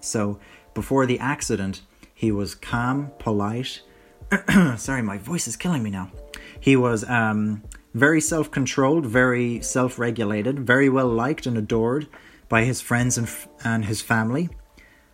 So, 0.00 0.40
before 0.74 1.06
the 1.06 1.18
accident, 1.18 1.82
he 2.14 2.32
was 2.32 2.54
calm, 2.54 3.12
polite. 3.18 3.82
Sorry, 4.76 5.02
my 5.02 5.18
voice 5.18 5.46
is 5.46 5.56
killing 5.56 5.82
me 5.82 5.90
now. 5.90 6.10
He 6.58 6.76
was 6.76 7.08
um, 7.08 7.62
very 7.94 8.20
self 8.20 8.50
controlled, 8.50 9.06
very 9.06 9.60
self 9.60 9.98
regulated, 9.98 10.60
very 10.60 10.88
well 10.88 11.08
liked 11.08 11.46
and 11.46 11.56
adored 11.56 12.08
by 12.48 12.64
his 12.64 12.80
friends 12.80 13.16
and, 13.16 13.26
f- 13.26 13.48
and 13.64 13.84
his 13.84 14.00
family. 14.00 14.50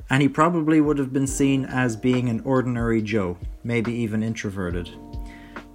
And 0.09 0.23
he 0.23 0.29
probably 0.29 0.81
would 0.81 0.99
have 0.99 1.13
been 1.13 1.27
seen 1.27 1.65
as 1.65 1.97
being 1.97 2.29
an 2.29 2.41
ordinary 2.41 3.03
Joe, 3.03 3.39
maybe 3.65 3.93
even 3.93 4.23
introverted. 4.23 4.91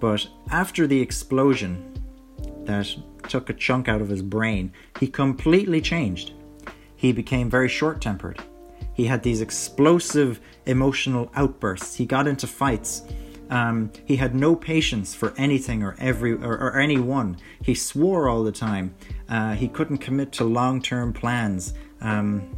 But 0.02 0.28
after 0.50 0.88
the 0.88 1.00
explosion 1.00 1.94
that 2.66 2.94
took 3.30 3.50
a 3.50 3.54
chunk 3.54 3.88
out 3.88 4.02
of 4.02 4.10
his 4.10 4.24
brain, 4.24 4.74
he 5.00 5.08
completely 5.08 5.80
changed. 5.80 6.34
He 6.98 7.14
became 7.14 7.50
very 7.50 7.70
short 7.70 8.02
tempered. 8.02 8.42
He 8.94 9.06
had 9.06 9.24
these 9.24 9.42
explosive 9.42 10.42
emotional 10.66 11.32
outbursts. 11.36 11.96
He 11.96 12.06
got 12.06 12.28
into 12.28 12.48
fights. 12.48 13.04
Um, 13.52 13.92
he 14.06 14.16
had 14.16 14.34
no 14.34 14.56
patience 14.56 15.14
for 15.14 15.34
anything 15.38 15.84
or 15.84 15.96
every 16.00 16.34
or, 16.34 16.58
or 16.58 16.80
anyone. 16.80 17.38
He 17.64 17.76
swore 17.76 18.28
all 18.28 18.44
the 18.44 18.52
time. 18.52 18.96
Uh, 19.30 19.54
he 19.54 19.68
couldn't 19.68 20.00
commit 20.00 20.32
to 20.34 20.44
long-term 20.44 21.14
plans. 21.14 21.74
Um, 22.02 22.58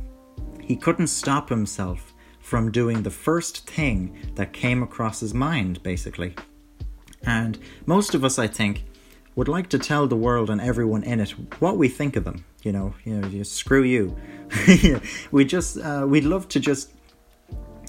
he 0.61 0.77
couldn't 0.77 1.07
stop 1.07 1.49
himself 1.49 2.13
from 2.39 2.71
doing 2.71 3.03
the 3.03 3.11
first 3.11 3.69
thing 3.69 4.15
that 4.35 4.53
came 4.53 4.81
across 4.81 5.19
his 5.19 5.33
mind, 5.33 5.83
basically. 5.83 6.35
And 7.23 7.57
most 7.85 8.13
of 8.15 8.23
us, 8.23 8.37
I 8.37 8.47
think, 8.47 8.85
would 9.35 9.47
like 9.47 9.69
to 9.69 9.79
tell 9.79 10.07
the 10.07 10.15
world 10.15 10.49
and 10.49 10.61
everyone 10.61 11.03
in 11.03 11.19
it 11.19 11.31
what 11.59 11.77
we 11.77 11.87
think 11.87 12.15
of 12.15 12.23
them. 12.23 12.45
You 12.63 12.71
know, 12.71 12.93
you 13.03 13.15
know, 13.19 13.27
you, 13.27 13.43
screw 13.43 13.83
you. 13.83 14.15
we 15.31 15.43
just, 15.45 15.77
uh, 15.77 16.05
we'd 16.07 16.25
love 16.25 16.47
to 16.49 16.59
just 16.59 16.91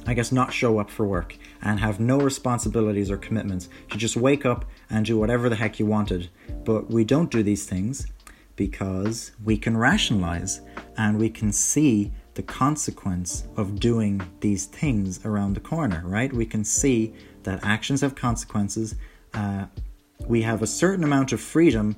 I 0.07 0.15
guess, 0.15 0.33
not 0.33 0.53
show 0.53 0.79
up 0.79 0.91
for 0.91 1.07
work 1.07 1.37
and 1.63 1.81
have 1.81 1.99
no 1.99 2.19
responsibilities 2.19 3.11
or 3.11 3.17
commitments 3.17 3.69
to 3.91 3.97
just 3.97 4.17
wake 4.17 4.45
up 4.45 4.67
and 4.91 5.07
do 5.07 5.19
whatever 5.19 5.49
the 5.49 5.57
heck 5.57 5.79
you 5.79 5.87
wanted. 5.87 6.29
But 6.65 6.91
we 6.91 7.05
don't 7.05 7.31
do 7.31 7.43
these 7.43 7.65
things 7.65 8.07
because 8.57 9.33
we 9.43 9.57
can 9.57 9.77
rationalize 9.77 10.61
and 10.97 11.19
we 11.19 11.31
can 11.31 11.53
see 11.53 12.13
the 12.35 12.43
consequence 12.43 13.45
of 13.57 13.81
doing 13.81 14.21
these 14.41 14.67
things 14.67 15.25
around 15.25 15.55
the 15.55 15.61
corner, 15.61 16.03
right? 16.05 16.33
We 16.33 16.47
can 16.47 16.65
see 16.65 17.15
that 17.45 17.65
actions 17.65 18.01
have 18.01 18.15
consequences. 18.15 18.97
Uh, 19.35 19.67
we 20.27 20.43
have 20.43 20.63
a 20.63 20.67
certain 20.67 21.05
amount 21.05 21.33
of 21.33 21.41
freedom 21.41 21.97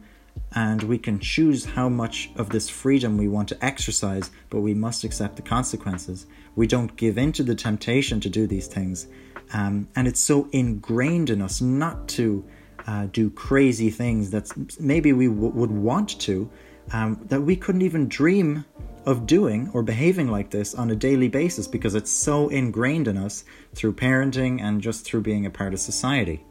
and 0.54 0.82
we 0.82 0.98
can 0.98 1.18
choose 1.18 1.64
how 1.64 1.88
much 1.88 2.30
of 2.36 2.50
this 2.50 2.68
freedom 2.68 3.16
we 3.16 3.28
want 3.28 3.48
to 3.48 3.64
exercise, 3.64 4.30
but 4.50 4.60
we 4.60 4.74
must 4.74 5.04
accept 5.04 5.36
the 5.36 5.42
consequences. 5.42 6.26
We 6.54 6.66
don't 6.66 6.96
give 6.96 7.18
in 7.18 7.32
to 7.32 7.42
the 7.42 7.54
temptation 7.54 8.20
to 8.20 8.28
do 8.28 8.46
these 8.46 8.66
things. 8.66 9.06
Um, 9.52 9.88
and 9.94 10.08
it's 10.08 10.20
so 10.20 10.48
ingrained 10.52 11.30
in 11.30 11.40
us 11.40 11.60
not 11.60 12.08
to 12.08 12.44
uh, 12.86 13.06
do 13.06 13.30
crazy 13.30 13.90
things 13.90 14.30
that 14.30 14.50
maybe 14.80 15.12
we 15.12 15.26
w- 15.26 15.48
would 15.48 15.70
want 15.70 16.20
to, 16.20 16.50
um, 16.92 17.20
that 17.28 17.40
we 17.40 17.56
couldn't 17.56 17.82
even 17.82 18.08
dream 18.08 18.64
of 19.04 19.26
doing 19.26 19.70
or 19.72 19.82
behaving 19.82 20.28
like 20.28 20.50
this 20.50 20.74
on 20.74 20.90
a 20.90 20.96
daily 20.96 21.28
basis 21.28 21.68
because 21.68 21.94
it's 21.94 22.10
so 22.10 22.48
ingrained 22.48 23.06
in 23.08 23.16
us 23.16 23.44
through 23.74 23.92
parenting 23.92 24.60
and 24.60 24.80
just 24.80 25.04
through 25.04 25.20
being 25.20 25.46
a 25.46 25.50
part 25.50 25.72
of 25.72 25.80
society. 25.80 26.44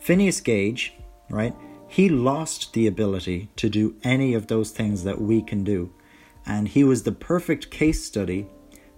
Phineas 0.00 0.40
Gage, 0.40 0.94
right? 1.28 1.54
he 1.90 2.08
lost 2.08 2.72
the 2.72 2.86
ability 2.86 3.48
to 3.56 3.68
do 3.68 3.96
any 4.04 4.32
of 4.32 4.46
those 4.46 4.70
things 4.70 5.02
that 5.02 5.20
we 5.20 5.42
can 5.42 5.64
do. 5.64 5.92
And 6.46 6.68
he 6.68 6.84
was 6.84 7.02
the 7.02 7.10
perfect 7.10 7.72
case 7.72 8.04
study 8.04 8.46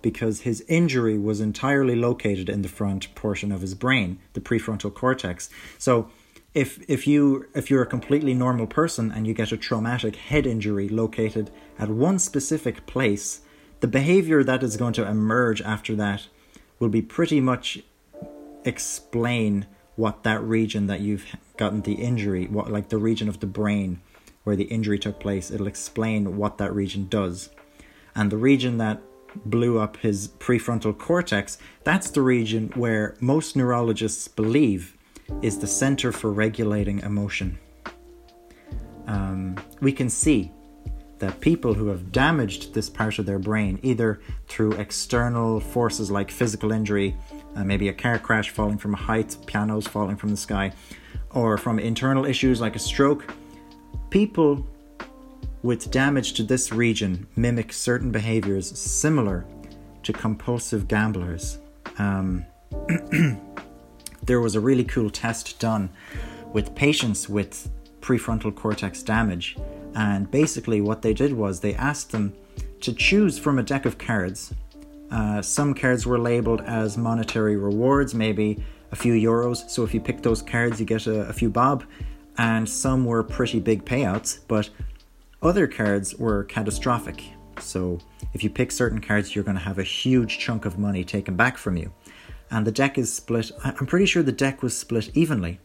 because 0.03 0.43
his 0.43 0.63
injury 0.69 1.17
was 1.17 1.41
entirely 1.41 1.97
located 1.97 2.51
in 2.51 2.61
the 2.61 2.69
front 2.69 3.15
portion 3.15 3.51
of 3.51 3.63
his 3.63 3.75
brain, 3.75 4.19
the 4.35 4.43
prefrontal 4.43 4.93
cortex. 4.93 5.49
So 5.79 6.11
if 6.53 6.85
if 6.87 7.07
you 7.07 7.47
if 7.55 7.71
you're 7.71 7.83
a 7.83 7.87
completely 7.87 8.35
normal 8.35 8.67
person 8.67 9.11
and 9.11 9.27
you 9.27 9.33
get 9.33 9.53
a 9.53 9.57
traumatic 9.57 10.17
head 10.17 10.47
injury 10.47 10.87
located 10.87 11.51
at 11.79 11.89
one 11.89 12.19
specific 12.19 12.85
place, 12.85 13.41
the 13.81 13.89
behavior 13.89 14.45
that 14.45 14.63
is 14.63 14.77
going 14.77 14.93
to 14.93 15.09
emerge 15.09 15.63
after 15.63 15.97
that 15.97 16.27
will 16.79 16.91
be 16.91 17.01
pretty 17.01 17.41
much 17.41 17.79
explain 18.67 19.67
what 19.97 20.23
that 20.23 20.43
region 20.43 20.87
that 20.87 21.01
you've 21.01 21.27
gotten 21.57 21.83
the 21.83 21.95
injury, 21.95 22.47
what 22.47 22.71
like 22.71 22.89
the 22.89 22.99
region 22.99 23.29
of 23.29 23.41
the 23.41 23.47
brain 23.47 24.01
where 24.45 24.57
the 24.57 24.65
injury 24.65 24.99
took 24.99 25.21
place, 25.21 25.51
it'll 25.51 25.67
explain 25.67 26.37
what 26.37 26.59
that 26.59 26.75
region 26.75 27.07
does. 27.09 27.51
And 28.15 28.31
the 28.31 28.37
region 28.37 28.79
that 28.79 29.01
blew 29.47 29.79
up 29.79 29.97
his 29.99 30.29
prefrontal 30.29 30.97
cortex, 30.99 31.59
that's 31.85 32.11
the 32.11 32.23
region 32.23 32.71
where 32.75 33.17
most 33.21 33.57
neurologists 33.57 34.29
believe 34.29 34.97
is 35.41 35.59
the 35.59 35.67
center 35.67 36.13
for 36.13 36.33
regulating 36.33 36.99
emotion. 37.01 37.59
Um, 39.07 39.57
we 39.81 39.93
can 39.93 40.11
see 40.11 40.51
that 41.19 41.41
people 41.41 41.73
who 41.73 41.87
have 41.87 42.11
damaged 42.11 42.75
this 42.75 42.91
part 42.91 43.19
of 43.19 43.27
their 43.27 43.39
brain, 43.39 43.79
either 43.83 44.21
through 44.49 44.73
external 44.73 45.61
forces 45.61 46.11
like 46.11 46.31
physical 46.31 46.73
injury 46.73 47.17
uh, 47.57 47.65
maybe 47.65 47.89
a 47.89 47.93
car 47.93 48.19
crash 48.19 48.51
falling 48.51 48.79
from 48.79 48.95
a 48.95 48.97
height, 48.97 49.37
pianos 49.47 49.87
falling 49.87 50.17
from 50.17 50.31
the 50.31 50.37
sky, 50.37 50.73
or 51.31 51.59
from 51.59 51.79
internal 51.79 52.25
issues 52.25 52.61
like 52.61 52.77
a 52.77 52.79
stroke. 52.79 53.35
People 54.11 54.67
with 55.63 55.91
damage 55.91 56.33
to 56.35 56.43
this 56.43 56.73
region 56.73 57.27
mimic 57.37 57.73
certain 57.73 58.11
behaviors 58.11 58.77
similar 58.79 59.45
to 60.03 60.13
compulsive 60.13 60.89
gamblers. 60.89 61.59
Um, 61.99 62.45
there 64.23 64.41
was 64.41 64.55
a 64.55 64.61
really 64.61 64.85
cool 64.85 65.11
test 65.11 65.59
done 65.61 65.91
with 66.53 66.75
patients 66.75 67.29
with 67.29 67.71
prefrontal 68.01 68.55
cortex 68.55 69.03
damage, 69.03 69.57
and 69.95 70.31
basically, 70.31 70.81
what 70.81 71.03
they 71.03 71.15
did 71.15 71.33
was 71.33 71.61
they 71.61 71.75
asked 71.75 72.11
them 72.13 72.35
to 72.81 72.93
choose 72.93 73.39
from 73.39 73.59
a 73.59 73.63
deck 73.63 73.87
of 73.87 73.99
cards 73.99 74.53
uh, 75.13 75.43
some 75.43 75.75
cards 75.75 76.07
were 76.07 76.19
labeled 76.19 76.63
as 76.63 76.97
monetary 76.97 77.57
rewards, 77.57 78.15
maybe 78.15 78.65
a 78.93 78.97
few 78.97 79.13
euros. 79.13 79.69
So 79.69 79.85
if 79.85 79.93
you 79.93 80.01
pick 80.01 80.23
those 80.23 80.41
cards, 80.41 80.81
you 80.81 80.87
get 80.87 81.07
a, 81.07 81.29
a 81.29 81.33
few 81.33 81.51
bob. 81.51 81.85
And 82.39 82.67
some 82.67 83.05
were 83.05 83.23
pretty 83.23 83.61
big 83.61 83.85
payouts, 83.85 84.39
but 84.49 84.71
other 85.43 85.67
cards 85.67 86.15
were 86.15 86.45
catastrophic. 86.45 87.23
So 87.61 87.99
if 88.33 88.43
you 88.43 88.49
pick 88.49 88.73
certain 88.73 89.03
cards, 89.03 89.35
you're 89.35 89.45
going 89.45 89.59
to 89.59 89.63
have 89.63 89.79
a 89.79 89.83
huge 89.83 90.39
chunk 90.39 90.65
of 90.65 90.79
money 90.79 91.05
taken 91.05 91.37
back 91.37 91.59
from 91.59 91.77
you. 91.77 91.93
And 92.51 92.67
the 92.67 92.73
deck 92.73 92.97
is 92.97 93.13
split, 93.13 93.51
I'm 93.63 93.87
pretty 93.87 94.07
sure 94.07 94.23
the 94.23 94.33
deck 94.33 94.63
was 94.63 94.77
split 94.77 95.11
evenly 95.15 95.61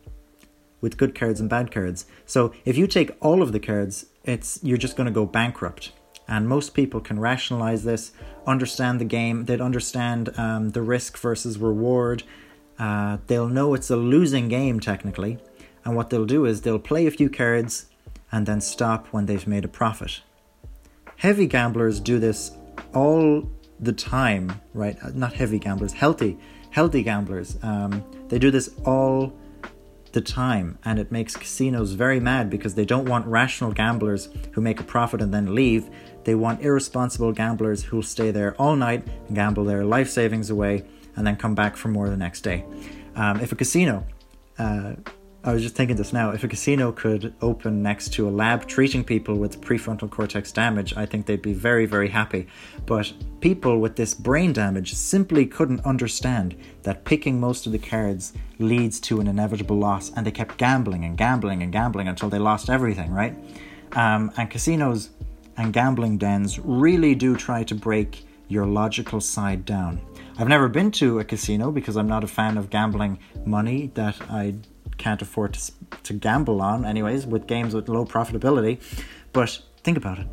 with 0.82 0.98
good 0.98 1.16
cards 1.16 1.40
and 1.40 1.50
bad 1.50 1.72
cards. 1.72 2.06
So 2.26 2.54
if 2.66 2.78
you 2.78 2.86
take 2.86 3.16
all 3.22 3.42
of 3.42 3.54
the 3.54 3.60
cards, 3.62 4.08
it's 4.26 4.60
you're 4.62 4.78
just 4.78 4.98
going 4.98 5.08
to 5.08 5.14
go 5.14 5.26
bankrupt 5.26 5.94
and 6.28 6.48
most 6.48 6.74
people 6.74 7.00
can 7.00 7.20
rationalize 7.20 7.84
this, 7.84 8.12
understand 8.46 9.00
the 9.00 9.06
game, 9.06 9.46
they'd 9.46 9.62
understand 9.62 10.38
um, 10.38 10.70
the 10.72 10.82
risk 10.82 11.18
versus 11.18 11.58
reward. 11.58 12.24
Uh, 12.78 13.18
they'll 13.28 13.48
know 13.48 13.74
it's 13.74 13.90
a 13.90 13.96
losing 13.96 14.48
game 14.48 14.80
technically, 14.80 15.38
and 15.84 15.96
what 15.96 16.10
they'll 16.10 16.26
do 16.26 16.46
is 16.46 16.62
they'll 16.62 16.80
play 16.80 17.08
a 17.08 17.12
few 17.12 17.30
cards 17.30 17.88
and 18.32 18.46
then 18.46 18.62
stop 18.62 19.08
when 19.08 19.26
they've 19.26 19.48
made 19.48 19.66
a 19.66 19.70
profit. 19.70 20.22
Heavy 21.18 21.48
gamblers 21.48 22.00
do 22.00 22.20
this 22.20 22.52
all 22.94 23.50
the 23.80 23.94
time, 23.94 24.62
right? 24.74 24.98
Uh, 25.04 25.10
not 25.14 25.34
heavy 25.34 25.60
gamblers, 25.60 25.94
healthy, 25.94 26.38
healthy 26.72 27.04
gamblers. 27.04 27.58
Um, 27.64 28.04
they 28.28 28.40
do 28.40 28.52
this 28.52 28.70
all 28.86 29.34
the 30.12 30.22
time, 30.22 30.78
and 30.86 31.00
it 31.00 31.12
makes 31.12 31.36
casinos 31.36 31.94
very 31.94 32.20
mad 32.20 32.50
because 32.50 32.76
they 32.76 32.86
don't 32.86 33.06
want 33.06 33.26
rational 33.28 33.72
gamblers 33.72 34.30
who 34.54 34.62
make 34.62 34.80
a 34.80 34.84
profit 34.84 35.22
and 35.22 35.34
then 35.34 35.54
leave. 35.54 35.90
They 36.28 36.36
want 36.36 36.62
irresponsible 36.62 37.32
gamblers 37.32 37.84
who'll 37.84 38.04
stay 38.04 38.32
there 38.32 38.54
all 38.60 38.76
night 38.76 39.08
gamble 39.34 39.64
their 39.64 39.86
life 39.86 40.10
savings 40.10 40.50
away 40.50 40.84
and 41.16 41.26
then 41.26 41.38
come 41.38 41.56
back 41.56 41.78
for 41.78 41.88
more 41.88 42.10
the 42.10 42.18
next 42.18 42.42
day. 42.42 42.66
Um, 43.16 43.40
if 43.40 43.54
a 43.54 43.56
casino, 43.56 44.06
uh, 44.60 44.96
I 45.46 45.54
was 45.54 45.62
just 45.62 45.76
thinking 45.76 45.96
this 45.96 46.12
now, 46.12 46.32
if 46.32 46.44
a 46.44 46.50
casino 46.50 46.92
could 46.92 47.34
open 47.42 47.82
next 47.82 48.12
to 48.16 48.28
a 48.28 48.30
lab 48.30 48.68
treating 48.68 49.06
people 49.06 49.36
with 49.36 49.62
prefrontal 49.62 50.10
cortex 50.10 50.52
damage, 50.52 50.94
I 50.98 51.06
think 51.06 51.28
they'd 51.28 51.42
be 51.42 51.54
very, 51.54 51.86
very 51.86 52.10
happy. 52.10 52.48
But 52.86 53.14
people 53.40 53.80
with 53.80 53.96
this 53.96 54.14
brain 54.14 54.52
damage 54.52 54.96
simply 54.96 55.46
couldn't 55.46 55.86
understand 55.86 56.58
that 56.84 57.06
picking 57.06 57.40
most 57.40 57.68
of 57.68 57.72
the 57.72 57.80
cards 57.80 58.34
leads 58.60 59.00
to 59.00 59.22
an 59.22 59.28
inevitable 59.28 59.78
loss, 59.78 60.12
and 60.14 60.26
they 60.26 60.32
kept 60.32 60.58
gambling 60.58 61.06
and 61.06 61.18
gambling 61.18 61.64
and 61.64 61.72
gambling 61.72 62.10
until 62.10 62.28
they 62.28 62.38
lost 62.38 62.70
everything, 62.70 63.14
right? 63.14 63.34
Um, 63.94 64.30
and 64.36 64.50
casinos 64.50 65.12
and 65.58 65.74
gambling 65.74 66.18
dens 66.18 66.60
really 66.60 67.16
do 67.16 67.36
try 67.36 67.64
to 67.64 67.76
break 67.76 68.26
your 68.48 68.66
logical 68.66 69.20
side 69.20 69.66
down. 69.66 70.00
I've 70.38 70.48
never 70.48 70.70
been 70.70 70.92
to 70.92 71.20
a 71.20 71.24
casino 71.24 71.72
because 71.72 71.98
I'm 71.98 72.08
not 72.08 72.24
a 72.24 72.28
fan 72.28 72.58
of 72.58 72.70
gambling 72.70 73.20
money 73.46 73.92
that 73.96 74.16
I 74.30 74.56
can't 74.98 75.22
afford 75.22 75.56
to, 75.56 75.72
to 76.04 76.14
gamble 76.14 76.62
on, 76.62 76.86
anyways, 76.86 77.26
with 77.26 77.48
games 77.48 77.74
with 77.74 77.90
low 77.90 78.06
profitability. 78.06 78.80
But 79.34 79.60
think 79.84 79.98
about 79.98 80.20
it 80.20 80.28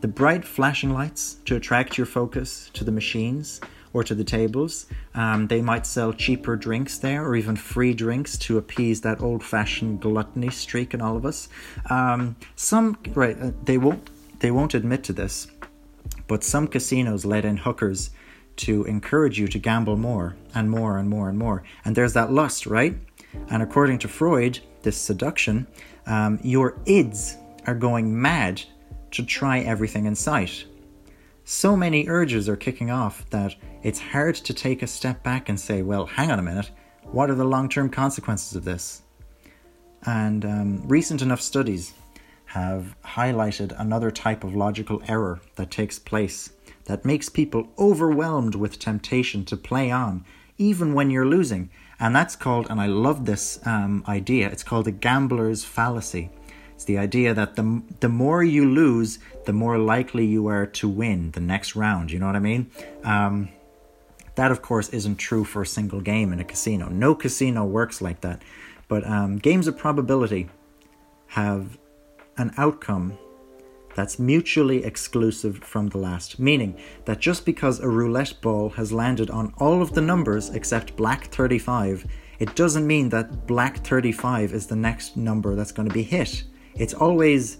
the 0.00 0.08
bright 0.08 0.44
flashing 0.44 0.94
lights 0.94 1.34
to 1.44 1.56
attract 1.56 1.98
your 1.98 2.06
focus 2.06 2.70
to 2.72 2.84
the 2.84 2.92
machines 2.92 3.60
or 3.92 4.02
to 4.04 4.14
the 4.14 4.24
tables. 4.24 4.86
Um, 5.14 5.48
they 5.48 5.60
might 5.60 5.84
sell 5.84 6.12
cheaper 6.12 6.56
drinks 6.56 6.98
there 6.98 7.26
or 7.26 7.36
even 7.36 7.56
free 7.56 7.92
drinks 7.92 8.38
to 8.38 8.56
appease 8.56 9.02
that 9.02 9.20
old 9.20 9.44
fashioned 9.44 10.00
gluttony 10.00 10.50
streak 10.50 10.94
in 10.94 11.00
all 11.00 11.16
of 11.16 11.26
us. 11.26 11.48
Um, 11.90 12.36
some, 12.56 12.96
right, 13.14 13.38
uh, 13.40 13.50
they 13.64 13.78
won't. 13.78 14.08
They 14.40 14.50
won't 14.50 14.74
admit 14.74 15.04
to 15.04 15.12
this, 15.12 15.48
but 16.26 16.42
some 16.42 16.66
casinos 16.66 17.24
let 17.24 17.44
in 17.44 17.58
hookers 17.58 18.10
to 18.56 18.84
encourage 18.84 19.38
you 19.38 19.46
to 19.48 19.58
gamble 19.58 19.96
more 19.96 20.36
and 20.54 20.70
more 20.70 20.98
and 20.98 21.08
more 21.08 21.28
and 21.28 21.38
more. 21.38 21.62
And 21.84 21.94
there's 21.94 22.14
that 22.14 22.32
lust, 22.32 22.66
right? 22.66 22.96
And 23.48 23.62
according 23.62 23.98
to 24.00 24.08
Freud, 24.08 24.58
this 24.82 24.96
seduction, 24.96 25.66
um, 26.06 26.40
your 26.42 26.78
ids 26.86 27.36
are 27.66 27.74
going 27.74 28.20
mad 28.20 28.62
to 29.12 29.24
try 29.24 29.60
everything 29.60 30.06
in 30.06 30.14
sight. 30.14 30.64
So 31.44 31.76
many 31.76 32.08
urges 32.08 32.48
are 32.48 32.56
kicking 32.56 32.90
off 32.90 33.28
that 33.30 33.54
it's 33.82 33.98
hard 33.98 34.36
to 34.36 34.54
take 34.54 34.82
a 34.82 34.86
step 34.86 35.22
back 35.22 35.48
and 35.48 35.58
say, 35.58 35.82
well, 35.82 36.06
hang 36.06 36.30
on 36.30 36.38
a 36.38 36.42
minute, 36.42 36.70
what 37.04 37.30
are 37.30 37.34
the 37.34 37.44
long 37.44 37.68
term 37.68 37.90
consequences 37.90 38.56
of 38.56 38.64
this? 38.64 39.02
And 40.06 40.44
um, 40.44 40.88
recent 40.88 41.20
enough 41.22 41.40
studies 41.40 41.92
have 42.50 42.96
highlighted 43.04 43.72
another 43.78 44.10
type 44.10 44.42
of 44.42 44.56
logical 44.56 45.00
error 45.06 45.40
that 45.54 45.70
takes 45.70 46.00
place 46.00 46.50
that 46.86 47.04
makes 47.04 47.28
people 47.28 47.68
overwhelmed 47.78 48.56
with 48.56 48.76
temptation 48.76 49.44
to 49.44 49.56
play 49.56 49.88
on, 49.92 50.24
even 50.58 50.92
when 50.92 51.10
you're 51.10 51.26
losing. 51.26 51.70
And 52.00 52.16
that's 52.16 52.34
called, 52.34 52.66
and 52.68 52.80
I 52.80 52.86
love 52.86 53.24
this 53.24 53.64
um, 53.64 54.02
idea, 54.08 54.48
it's 54.48 54.64
called 54.64 54.86
the 54.86 54.90
gambler's 54.90 55.64
fallacy. 55.64 56.30
It's 56.74 56.84
the 56.84 56.98
idea 56.98 57.34
that 57.34 57.54
the, 57.54 57.82
the 58.00 58.08
more 58.08 58.42
you 58.42 58.68
lose, 58.68 59.20
the 59.44 59.52
more 59.52 59.78
likely 59.78 60.26
you 60.26 60.48
are 60.48 60.66
to 60.66 60.88
win 60.88 61.30
the 61.30 61.40
next 61.40 61.76
round. 61.76 62.10
You 62.10 62.18
know 62.18 62.26
what 62.26 62.34
I 62.34 62.40
mean? 62.40 62.68
Um, 63.04 63.50
that, 64.34 64.50
of 64.50 64.60
course, 64.60 64.88
isn't 64.88 65.16
true 65.16 65.44
for 65.44 65.62
a 65.62 65.66
single 65.66 66.00
game 66.00 66.32
in 66.32 66.40
a 66.40 66.44
casino. 66.44 66.88
No 66.88 67.14
casino 67.14 67.64
works 67.64 68.00
like 68.00 68.22
that. 68.22 68.42
But 68.88 69.06
um, 69.06 69.36
games 69.36 69.68
of 69.68 69.78
probability 69.78 70.48
have 71.28 71.78
an 72.40 72.52
outcome 72.56 73.16
that's 73.94 74.18
mutually 74.18 74.84
exclusive 74.84 75.58
from 75.58 75.88
the 75.88 75.98
last, 75.98 76.38
meaning 76.38 76.78
that 77.04 77.20
just 77.20 77.44
because 77.44 77.80
a 77.80 77.88
roulette 77.88 78.34
ball 78.40 78.70
has 78.70 78.92
landed 78.92 79.30
on 79.30 79.52
all 79.58 79.82
of 79.82 79.92
the 79.92 80.00
numbers 80.00 80.48
except 80.50 80.96
black 80.96 81.26
35, 81.26 82.06
it 82.38 82.54
doesn't 82.54 82.86
mean 82.86 83.08
that 83.10 83.46
black 83.46 83.84
35 83.84 84.54
is 84.54 84.66
the 84.66 84.76
next 84.76 85.16
number 85.16 85.54
that's 85.54 85.72
going 85.72 85.88
to 85.88 85.94
be 85.94 86.02
hit. 86.02 86.44
It's 86.74 86.94
always 86.94 87.58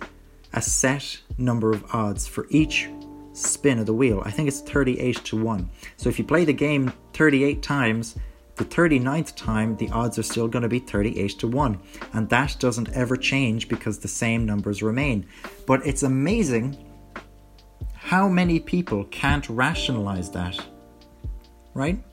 a 0.53 0.63
set 0.63 1.21
number 1.37 1.73
of 1.73 1.85
odds 1.95 2.27
for 2.27 2.47
each 2.49 2.89
spin 3.33 3.79
of 3.79 3.87
the 3.87 3.95
wheel. 3.95 4.23
I 4.25 4.31
think 4.31 4.49
it's 4.49 4.61
38 4.61 5.17
to 5.17 5.43
1. 5.43 5.71
So 5.97 6.09
if 6.09 6.19
you 6.19 6.25
play 6.25 6.45
the 6.45 6.53
game 6.53 6.93
38 7.13 7.63
times, 7.63 8.17
the 8.61 8.67
39th 8.67 9.35
time, 9.37 9.75
the 9.77 9.89
odds 9.89 10.19
are 10.19 10.23
still 10.23 10.47
going 10.47 10.63
to 10.63 10.69
be 10.69 10.81
38 10.81 11.39
to 11.39 11.49
1. 11.49 11.81
And 12.13 12.29
that 12.29 12.57
doesn't 12.59 12.91
ever 12.93 13.17
change 13.17 13.71
because 13.71 13.99
the 13.99 14.09
same 14.09 14.45
numbers 14.45 14.83
remain. 14.83 15.27
But 15.67 15.87
it's 15.87 16.03
amazing 16.03 16.77
how 17.95 18.29
many 18.29 18.61
people 18.61 19.05
can't 19.05 19.49
rationalize 19.49 20.31
that. 20.33 20.63
Right? 21.73 22.05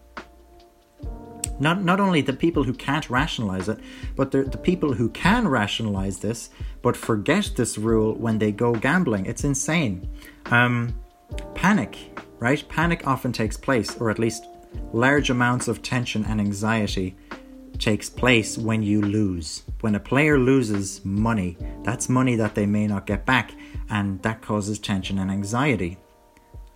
Not, 1.60 1.84
not 1.84 2.00
only 2.00 2.22
the 2.22 2.32
people 2.32 2.64
who 2.64 2.74
can't 2.74 3.10
rationalize 3.10 3.68
it, 3.68 3.80
but 4.16 4.32
the, 4.32 4.44
the 4.44 4.58
people 4.58 4.94
who 4.94 5.10
can 5.10 5.50
rationalize 5.50 6.20
this 6.20 6.50
but 6.82 6.96
forget 6.96 7.52
this 7.58 7.78
rule 7.78 8.14
when 8.14 8.40
they 8.40 8.54
go 8.54 8.74
gambling. 8.74 9.26
It's 9.26 9.44
insane. 9.44 10.10
Um, 10.46 10.98
panic, 11.56 11.98
right? 12.40 12.64
Panic 12.70 13.06
often 13.06 13.34
takes 13.34 13.58
place, 13.58 13.98
or 13.98 14.10
at 14.10 14.20
least 14.20 14.46
large 14.94 15.30
amounts 15.30 15.68
of 15.68 15.82
tension 15.82 16.26
and 16.26 16.40
anxiety 16.40 17.16
takes 17.78 18.10
place 18.10 18.58
when 18.58 18.82
you 18.82 19.02
lose. 19.02 19.64
When 19.82 19.96
a 19.96 20.00
player 20.00 20.40
loses 20.40 21.04
money, 21.06 21.58
that's 21.84 22.10
money 22.10 22.36
that 22.36 22.56
they 22.56 22.66
may 22.66 22.88
not 22.88 23.06
get 23.06 23.26
back, 23.26 23.52
and 23.90 24.22
that 24.24 24.42
causes 24.42 24.80
tension 24.80 25.20
and 25.20 25.30
anxiety. 25.32 25.98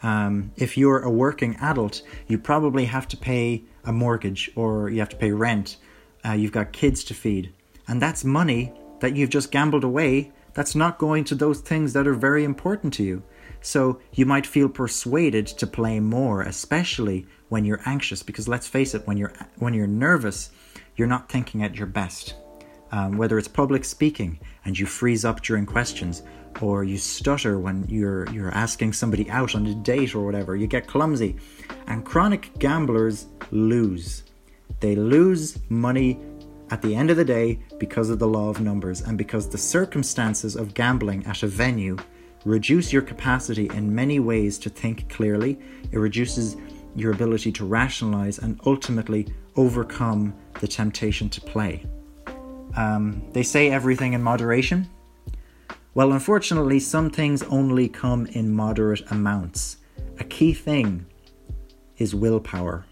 Um, 0.03 0.51
if 0.55 0.77
you're 0.77 0.99
a 0.99 1.09
working 1.09 1.55
adult, 1.57 2.01
you 2.27 2.37
probably 2.37 2.85
have 2.85 3.07
to 3.09 3.17
pay 3.17 3.63
a 3.83 3.91
mortgage 3.91 4.51
or 4.55 4.89
you 4.89 4.99
have 4.99 5.09
to 5.09 5.15
pay 5.15 5.31
rent. 5.31 5.77
Uh, 6.25 6.33
you've 6.33 6.51
got 6.51 6.71
kids 6.71 7.03
to 7.05 7.13
feed, 7.13 7.53
and 7.87 8.01
that's 8.01 8.23
money 8.23 8.73
that 8.99 9.15
you've 9.15 9.29
just 9.29 9.51
gambled 9.51 9.83
away. 9.83 10.31
That's 10.53 10.75
not 10.75 10.97
going 10.97 11.23
to 11.25 11.35
those 11.35 11.61
things 11.61 11.93
that 11.93 12.07
are 12.07 12.13
very 12.13 12.43
important 12.43 12.93
to 12.95 13.03
you. 13.03 13.23
So 13.61 13.99
you 14.13 14.25
might 14.25 14.45
feel 14.45 14.67
persuaded 14.67 15.47
to 15.47 15.67
play 15.67 15.99
more, 15.99 16.41
especially 16.41 17.27
when 17.49 17.63
you're 17.63 17.81
anxious. 17.85 18.23
Because 18.23 18.47
let's 18.47 18.67
face 18.67 18.93
it, 18.95 19.05
when 19.07 19.17
you're 19.17 19.33
when 19.57 19.73
you're 19.73 19.87
nervous, 19.87 20.49
you're 20.95 21.07
not 21.07 21.29
thinking 21.29 21.63
at 21.63 21.75
your 21.75 21.87
best. 21.87 22.35
Um, 22.91 23.17
whether 23.17 23.37
it's 23.37 23.47
public 23.47 23.85
speaking 23.85 24.39
and 24.65 24.77
you 24.77 24.85
freeze 24.85 25.23
up 25.23 25.41
during 25.41 25.65
questions, 25.65 26.23
or 26.59 26.83
you 26.83 26.97
stutter 26.97 27.59
when 27.59 27.85
you're 27.87 28.29
you're 28.31 28.53
asking 28.53 28.93
somebody 28.93 29.29
out 29.29 29.55
on 29.55 29.65
a 29.67 29.75
date 29.75 30.15
or 30.15 30.25
whatever, 30.25 30.55
you 30.55 30.67
get 30.67 30.87
clumsy. 30.87 31.37
And 31.87 32.03
chronic 32.03 32.57
gamblers 32.59 33.27
lose. 33.51 34.23
They 34.79 34.95
lose 34.95 35.59
money 35.69 36.19
at 36.71 36.81
the 36.81 36.95
end 36.95 37.11
of 37.11 37.17
the 37.17 37.25
day 37.25 37.59
because 37.77 38.09
of 38.09 38.17
the 38.17 38.27
law 38.27 38.49
of 38.49 38.61
numbers 38.61 39.01
and 39.01 39.17
because 39.17 39.47
the 39.47 39.57
circumstances 39.57 40.55
of 40.55 40.73
gambling 40.73 41.25
at 41.25 41.43
a 41.43 41.47
venue 41.47 41.97
reduce 42.45 42.91
your 42.91 43.01
capacity 43.01 43.69
in 43.73 43.93
many 43.93 44.19
ways 44.19 44.57
to 44.59 44.69
think 44.69 45.09
clearly. 45.09 45.59
It 45.91 45.97
reduces 45.97 46.57
your 46.95 47.11
ability 47.11 47.51
to 47.53 47.65
rationalize 47.65 48.39
and 48.39 48.59
ultimately 48.65 49.27
overcome 49.55 50.33
the 50.59 50.67
temptation 50.67 51.29
to 51.29 51.41
play. 51.41 51.85
Um, 52.75 53.21
they 53.31 53.43
say 53.43 53.69
everything 53.69 54.13
in 54.13 54.23
moderation. 54.23 54.89
Well, 55.93 56.13
unfortunately, 56.13 56.79
some 56.79 57.09
things 57.09 57.43
only 57.43 57.89
come 57.89 58.25
in 58.27 58.53
moderate 58.53 59.09
amounts. 59.11 59.77
A 60.19 60.23
key 60.23 60.53
thing 60.53 61.05
is 61.97 62.15
willpower. 62.15 62.85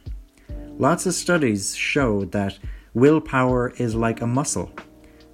Lots 0.78 1.06
of 1.06 1.14
studies 1.14 1.76
show 1.76 2.26
that 2.26 2.60
willpower 2.94 3.72
is 3.78 3.96
like 3.96 4.22
a 4.22 4.28
muscle 4.28 4.72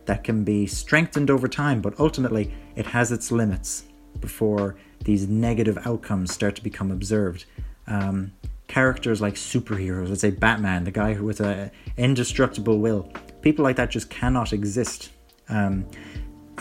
that 0.06 0.24
can 0.24 0.44
be 0.44 0.68
strengthened 0.68 1.32
over 1.32 1.48
time, 1.48 1.82
but 1.82 2.00
ultimately 2.00 2.54
it 2.76 2.86
has 2.86 3.12
its 3.12 3.32
limits 3.32 3.86
before 4.22 4.76
these 5.04 5.28
negative 5.28 5.78
outcomes 5.86 6.34
start 6.34 6.56
to 6.56 6.64
become 6.64 6.92
observed. 6.92 7.46
Um, 7.88 8.34
characters 8.68 9.22
like 9.22 9.36
superheroes, 9.36 10.10
let's 10.10 10.22
say 10.22 10.32
Batman, 10.32 10.84
the 10.84 10.92
guy 10.92 11.14
with 11.20 11.40
an 11.40 11.72
indestructible 11.98 12.80
will, 12.80 13.12
people 13.42 13.64
like 13.64 13.76
that 13.76 13.92
just 13.92 14.10
cannot 14.10 14.54
exist. 14.54 15.12
Um, 15.50 15.86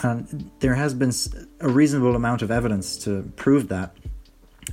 and 0.03 0.51
there 0.61 0.75
has 0.75 0.93
been 0.93 1.13
a 1.61 1.69
reasonable 1.69 2.17
amount 2.17 2.43
of 2.43 2.51
evidence 2.51 2.99
to 3.05 3.33
prove 3.37 3.69
that. 3.69 3.97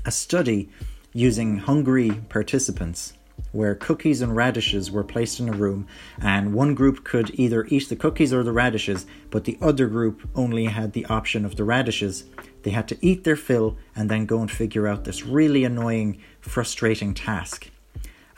A 0.06 0.12
study 0.12 0.70
using 1.14 1.58
hungry 1.58 2.12
participants 2.30 3.14
where 3.52 3.76
cookies 3.76 4.22
and 4.22 4.36
radishes 4.36 4.92
were 4.92 5.04
placed 5.04 5.40
in 5.40 5.50
a 5.50 5.52
room, 5.54 5.88
and 6.22 6.54
one 6.54 6.74
group 6.76 7.04
could 7.04 7.32
either 7.40 7.66
eat 7.70 7.90
the 7.90 7.96
cookies 7.96 8.32
or 8.32 8.44
the 8.44 8.52
radishes, 8.52 9.06
but 9.30 9.44
the 9.44 9.58
other 9.62 9.88
group 9.88 10.28
only 10.36 10.66
had 10.66 10.94
the 10.94 11.06
option 11.06 11.46
of 11.46 11.56
the 11.56 11.64
radishes. 11.64 12.24
They 12.64 12.72
had 12.72 12.88
to 12.90 12.98
eat 13.02 13.24
their 13.24 13.36
fill 13.36 13.78
and 13.96 14.10
then 14.10 14.26
go 14.26 14.42
and 14.42 14.52
figure 14.52 14.88
out 14.88 15.04
this 15.04 15.26
really 15.26 15.64
annoying, 15.64 16.22
frustrating 16.40 17.14
task. 17.14 17.70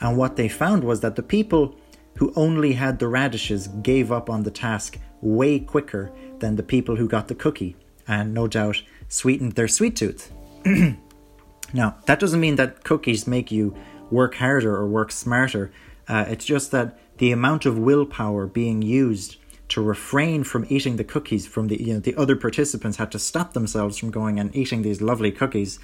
And 0.00 0.16
what 0.16 0.36
they 0.36 0.48
found 0.48 0.84
was 0.84 1.00
that 1.00 1.16
the 1.16 1.22
people 1.22 1.76
who 2.16 2.32
only 2.36 2.72
had 2.72 2.98
the 2.98 3.08
radishes 3.08 3.68
gave 3.68 4.12
up 4.12 4.30
on 4.30 4.42
the 4.42 4.50
task 4.50 4.98
way 5.20 5.58
quicker 5.58 6.12
than 6.38 6.56
the 6.56 6.62
people 6.62 6.96
who 6.96 7.08
got 7.08 7.28
the 7.28 7.34
cookie, 7.34 7.76
and 8.06 8.34
no 8.34 8.46
doubt 8.46 8.82
sweetened 9.08 9.52
their 9.52 9.68
sweet 9.68 9.96
tooth. 9.96 10.32
now, 11.72 11.96
that 12.06 12.20
doesn't 12.20 12.40
mean 12.40 12.56
that 12.56 12.84
cookies 12.84 13.26
make 13.26 13.50
you 13.50 13.74
work 14.10 14.34
harder 14.36 14.74
or 14.76 14.86
work 14.86 15.10
smarter. 15.10 15.72
Uh, 16.06 16.24
it's 16.28 16.44
just 16.44 16.70
that 16.70 16.98
the 17.18 17.32
amount 17.32 17.64
of 17.64 17.78
willpower 17.78 18.46
being 18.46 18.82
used 18.82 19.36
to 19.74 19.82
refrain 19.82 20.44
from 20.44 20.64
eating 20.68 20.94
the 20.94 21.02
cookies 21.02 21.48
from 21.48 21.66
the 21.66 21.82
you 21.82 21.94
know 21.94 21.98
the 21.98 22.14
other 22.14 22.36
participants 22.36 22.96
had 22.98 23.10
to 23.10 23.18
stop 23.18 23.54
themselves 23.54 23.98
from 23.98 24.08
going 24.08 24.38
and 24.38 24.54
eating 24.54 24.82
these 24.82 25.02
lovely 25.02 25.32
cookies 25.32 25.80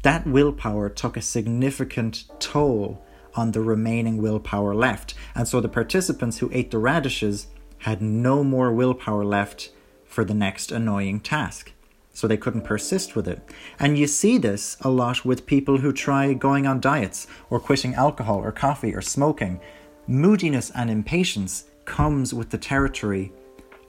that 0.00 0.26
willpower 0.26 0.88
took 0.88 1.14
a 1.14 1.20
significant 1.20 2.24
toll 2.38 3.04
on 3.34 3.52
the 3.52 3.60
remaining 3.60 4.16
willpower 4.16 4.74
left 4.74 5.12
and 5.34 5.46
so 5.46 5.60
the 5.60 5.68
participants 5.68 6.38
who 6.38 6.48
ate 6.50 6.70
the 6.70 6.78
radishes 6.78 7.48
had 7.80 8.00
no 8.00 8.42
more 8.42 8.72
willpower 8.72 9.22
left 9.22 9.68
for 10.06 10.24
the 10.24 10.32
next 10.32 10.72
annoying 10.72 11.20
task 11.20 11.72
so 12.14 12.26
they 12.26 12.36
couldn't 12.36 12.62
persist 12.62 13.14
with 13.14 13.28
it. 13.28 13.40
And 13.78 13.96
you 13.96 14.08
see 14.08 14.38
this 14.38 14.76
a 14.80 14.90
lot 14.90 15.24
with 15.24 15.46
people 15.46 15.78
who 15.78 15.92
try 15.92 16.32
going 16.32 16.66
on 16.66 16.80
diets 16.80 17.28
or 17.48 17.60
quitting 17.60 17.94
alcohol 17.94 18.40
or 18.40 18.50
coffee 18.50 18.92
or 18.92 19.00
smoking. 19.00 19.60
Moodiness 20.08 20.72
and 20.74 20.90
impatience 20.90 21.67
comes 21.88 22.34
with 22.34 22.50
the 22.50 22.58
territory 22.58 23.32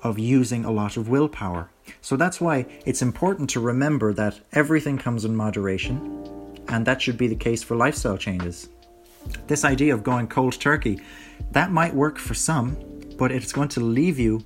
of 0.01 0.17
using 0.17 0.63
a 0.63 0.71
lot 0.71 0.95
of 0.95 1.09
willpower. 1.09 1.69
So 2.01 2.15
that's 2.15 2.39
why 2.39 2.65
it's 2.85 3.01
important 3.01 3.49
to 3.51 3.59
remember 3.59 4.13
that 4.13 4.39
everything 4.53 4.97
comes 4.97 5.25
in 5.25 5.35
moderation, 5.35 5.97
and 6.69 6.85
that 6.85 7.01
should 7.01 7.17
be 7.17 7.27
the 7.27 7.35
case 7.35 7.61
for 7.61 7.75
lifestyle 7.75 8.17
changes. 8.17 8.69
This 9.47 9.65
idea 9.65 9.93
of 9.93 10.03
going 10.03 10.27
cold 10.27 10.59
turkey, 10.59 11.01
that 11.51 11.71
might 11.71 11.93
work 11.93 12.17
for 12.17 12.33
some, 12.33 12.77
but 13.17 13.33
it's 13.33 13.51
going 13.51 13.69
to 13.69 13.81
leave 13.81 14.17
you 14.17 14.45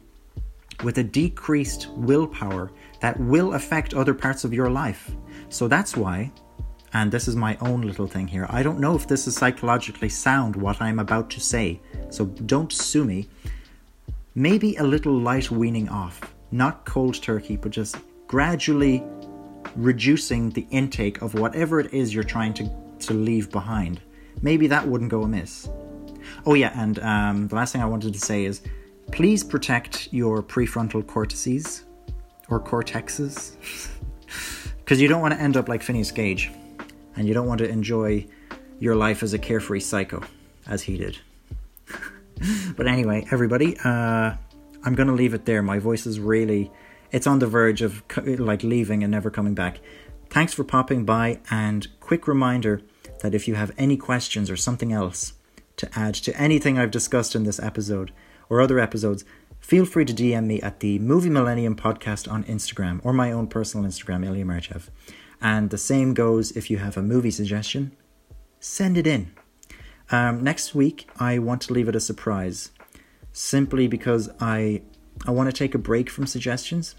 with 0.83 0.97
a 0.97 1.03
decreased 1.03 1.87
willpower 1.91 2.71
that 3.01 3.19
will 3.19 3.53
affect 3.53 3.93
other 3.93 4.15
parts 4.15 4.43
of 4.43 4.53
your 4.53 4.71
life. 4.71 5.11
So 5.49 5.67
that's 5.67 5.95
why, 5.95 6.31
and 6.93 7.11
this 7.11 7.27
is 7.27 7.35
my 7.35 7.57
own 7.59 7.81
little 7.81 8.07
thing 8.07 8.27
here, 8.27 8.45
I 8.49 8.61
don't 8.61 8.79
know 8.79 8.95
if 8.95 9.07
this 9.07 9.27
is 9.27 9.35
psychologically 9.35 10.09
sound 10.09 10.55
what 10.55 10.79
I'm 10.79 10.99
about 10.99 11.29
to 11.31 11.39
say, 11.39 11.79
so 12.11 12.25
don't 12.25 12.71
sue 12.71 13.03
me. 13.03 13.27
Maybe 14.35 14.75
a 14.75 14.83
little 14.83 15.13
light 15.13 15.49
weaning 15.49 15.89
off, 15.89 16.21
not 16.51 16.85
cold 16.85 17.21
turkey, 17.21 17.57
but 17.57 17.71
just 17.71 17.97
gradually 18.27 19.03
reducing 19.75 20.51
the 20.51 20.67
intake 20.69 21.21
of 21.23 21.33
whatever 21.33 21.79
it 21.79 21.91
is 21.93 22.13
you're 22.13 22.23
trying 22.23 22.53
to, 22.53 22.69
to 22.99 23.13
leave 23.13 23.51
behind. 23.51 23.99
Maybe 24.41 24.67
that 24.67 24.87
wouldn't 24.87 25.09
go 25.09 25.23
amiss. 25.23 25.69
Oh, 26.45 26.53
yeah, 26.53 26.79
and 26.79 26.99
um, 26.99 27.47
the 27.47 27.55
last 27.55 27.73
thing 27.73 27.81
I 27.81 27.85
wanted 27.85 28.13
to 28.13 28.19
say 28.19 28.45
is 28.45 28.61
please 29.11 29.43
protect 29.43 30.13
your 30.13 30.41
prefrontal 30.41 31.05
cortices 31.05 31.85
or 32.49 32.59
cortexes 32.59 33.55
because 34.77 35.01
you 35.01 35.07
don't 35.07 35.21
want 35.21 35.33
to 35.33 35.39
end 35.39 35.57
up 35.57 35.67
like 35.67 35.81
Phineas 35.81 36.11
Gage 36.11 36.51
and 37.15 37.27
you 37.27 37.33
don't 37.33 37.47
want 37.47 37.59
to 37.59 37.69
enjoy 37.69 38.25
your 38.79 38.95
life 38.95 39.23
as 39.23 39.33
a 39.33 39.39
carefree 39.39 39.79
psycho 39.79 40.21
as 40.67 40.83
he 40.83 40.97
did. 40.97 41.19
but 42.75 42.87
anyway, 42.87 43.25
everybody, 43.31 43.77
uh, 43.83 44.35
I'm 44.83 44.95
going 44.95 45.07
to 45.07 45.13
leave 45.13 45.33
it 45.33 45.45
there. 45.45 45.61
My 45.61 45.79
voice 45.79 46.05
is 46.05 46.19
really, 46.19 46.71
it's 47.11 47.27
on 47.27 47.39
the 47.39 47.47
verge 47.47 47.81
of 47.81 48.03
like 48.25 48.63
leaving 48.63 49.03
and 49.03 49.11
never 49.11 49.29
coming 49.29 49.55
back. 49.55 49.79
Thanks 50.29 50.53
for 50.53 50.63
popping 50.63 51.05
by, 51.05 51.39
and 51.51 51.87
quick 51.99 52.27
reminder 52.27 52.81
that 53.21 53.35
if 53.35 53.47
you 53.47 53.55
have 53.55 53.71
any 53.77 53.97
questions 53.97 54.49
or 54.49 54.57
something 54.57 54.91
else 54.91 55.33
to 55.77 55.89
add 55.97 56.15
to 56.15 56.35
anything 56.39 56.77
I've 56.77 56.91
discussed 56.91 57.35
in 57.35 57.43
this 57.43 57.59
episode 57.59 58.11
or 58.49 58.59
other 58.59 58.79
episodes, 58.79 59.23
feel 59.59 59.85
free 59.85 60.05
to 60.05 60.13
DM 60.13 60.45
me 60.45 60.61
at 60.61 60.79
the 60.79 60.99
Movie 60.99 61.29
Millennium 61.29 61.75
podcast 61.75 62.29
on 62.31 62.43
Instagram 62.45 62.99
or 63.03 63.13
my 63.13 63.31
own 63.31 63.47
personal 63.47 63.87
Instagram, 63.87 64.25
Ilya 64.25 64.45
Marchev. 64.45 64.89
And 65.43 65.69
the 65.69 65.77
same 65.77 66.13
goes 66.13 66.51
if 66.51 66.71
you 66.71 66.77
have 66.77 66.95
a 66.95 67.01
movie 67.01 67.29
suggestion, 67.29 67.91
send 68.61 68.97
it 68.97 69.05
in. 69.05 69.31
Um, 70.09 70.41
next 70.41 70.73
week, 70.73 71.09
I 71.19 71.37
want 71.37 71.61
to 71.63 71.73
leave 71.73 71.89
it 71.89 71.95
a 71.95 71.99
surprise, 71.99 72.71
simply 73.33 73.87
because 73.87 74.29
I 74.39 74.81
I 75.27 75.31
want 75.31 75.49
to 75.49 75.55
take 75.55 75.75
a 75.75 75.77
break 75.77 76.09
from 76.09 76.25
suggestions, 76.25 76.95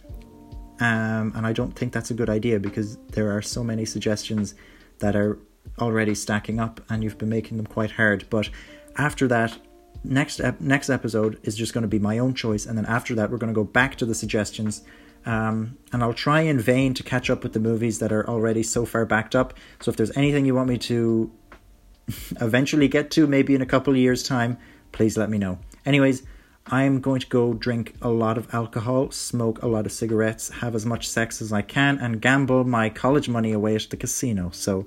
um, 0.80 1.33
and 1.35 1.46
I 1.46 1.52
don't 1.52 1.74
think 1.74 1.92
that's 1.92 2.11
a 2.11 2.14
good 2.14 2.30
idea 2.30 2.61
because 2.61 2.98
there 3.12 3.30
are 3.37 3.42
so 3.42 3.64
many 3.64 3.85
suggestions 3.85 4.54
that 4.98 5.16
are 5.16 5.38
already 5.78 6.14
stacking 6.14 6.61
up, 6.61 6.80
and 6.90 7.02
you've 7.02 7.18
been 7.18 7.30
making 7.30 7.57
them 7.57 7.66
quite 7.66 7.92
hard. 7.92 8.26
But 8.30 8.50
after 8.96 9.26
that, 9.28 9.57
next 10.04 10.40
ep- 10.40 10.61
next 10.61 10.90
episode 10.90 11.38
is 11.44 11.57
just 11.57 11.72
going 11.72 11.83
to 11.83 11.88
be 11.88 11.98
my 11.98 12.18
own 12.18 12.35
choice, 12.35 12.66
and 12.66 12.76
then 12.76 12.87
after 12.87 13.14
that, 13.14 13.30
we're 13.30 13.38
going 13.38 13.54
to 13.54 13.61
go 13.62 13.64
back 13.64 13.96
to 13.96 14.07
the 14.07 14.14
suggestions. 14.14 14.83
Um, 15.27 15.79
and 15.93 16.03
I'll 16.03 16.15
try 16.15 16.43
in 16.43 16.59
vain 16.59 16.95
to 16.95 17.03
catch 17.03 17.31
up 17.31 17.43
with 17.43 17.53
the 17.53 17.61
movies 17.61 17.99
that 18.01 18.13
are 18.13 18.29
already 18.29 18.63
so 18.63 18.85
far 18.85 19.07
backed 19.07 19.35
up. 19.35 19.55
So 19.81 19.91
if 19.91 19.97
there's 19.97 20.15
anything 20.17 20.45
you 20.45 20.55
want 20.55 20.69
me 20.69 20.79
to 20.79 21.31
eventually 22.41 22.89
get 22.89 23.11
to, 23.13 23.27
maybe 23.27 23.55
in 23.55 23.63
a 23.63 23.67
couple 23.67 23.93
of 23.93 23.99
years' 23.99 24.23
time, 24.23 24.59
please 24.93 25.17
let 25.17 25.31
me 25.31 25.39
know. 25.39 25.59
Anyways, 25.87 26.23
I'm 26.67 27.01
going 27.01 27.21
to 27.21 27.27
go 27.27 27.53
drink 27.53 27.95
a 28.01 28.09
lot 28.09 28.39
of 28.39 28.53
alcohol, 28.55 29.11
smoke 29.11 29.63
a 29.63 29.67
lot 29.67 29.85
of 29.85 29.93
cigarettes, 29.93 30.49
have 30.49 30.75
as 30.75 30.87
much 30.87 31.09
sex 31.09 31.43
as 31.43 31.53
I 31.53 31.63
can, 31.63 31.99
and 31.99 32.23
gamble 32.23 32.65
my 32.65 32.89
college 32.89 33.29
money 33.29 33.53
away 33.53 33.77
at 33.77 33.91
the 33.91 33.97
casino. 33.97 34.51
So, 34.53 34.87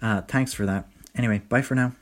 uh, 0.00 0.22
thanks 0.22 0.54
for 0.54 0.64
that. 0.64 0.88
Anyway, 1.14 1.42
bye 1.48 1.62
for 1.62 1.74
now. 1.74 1.92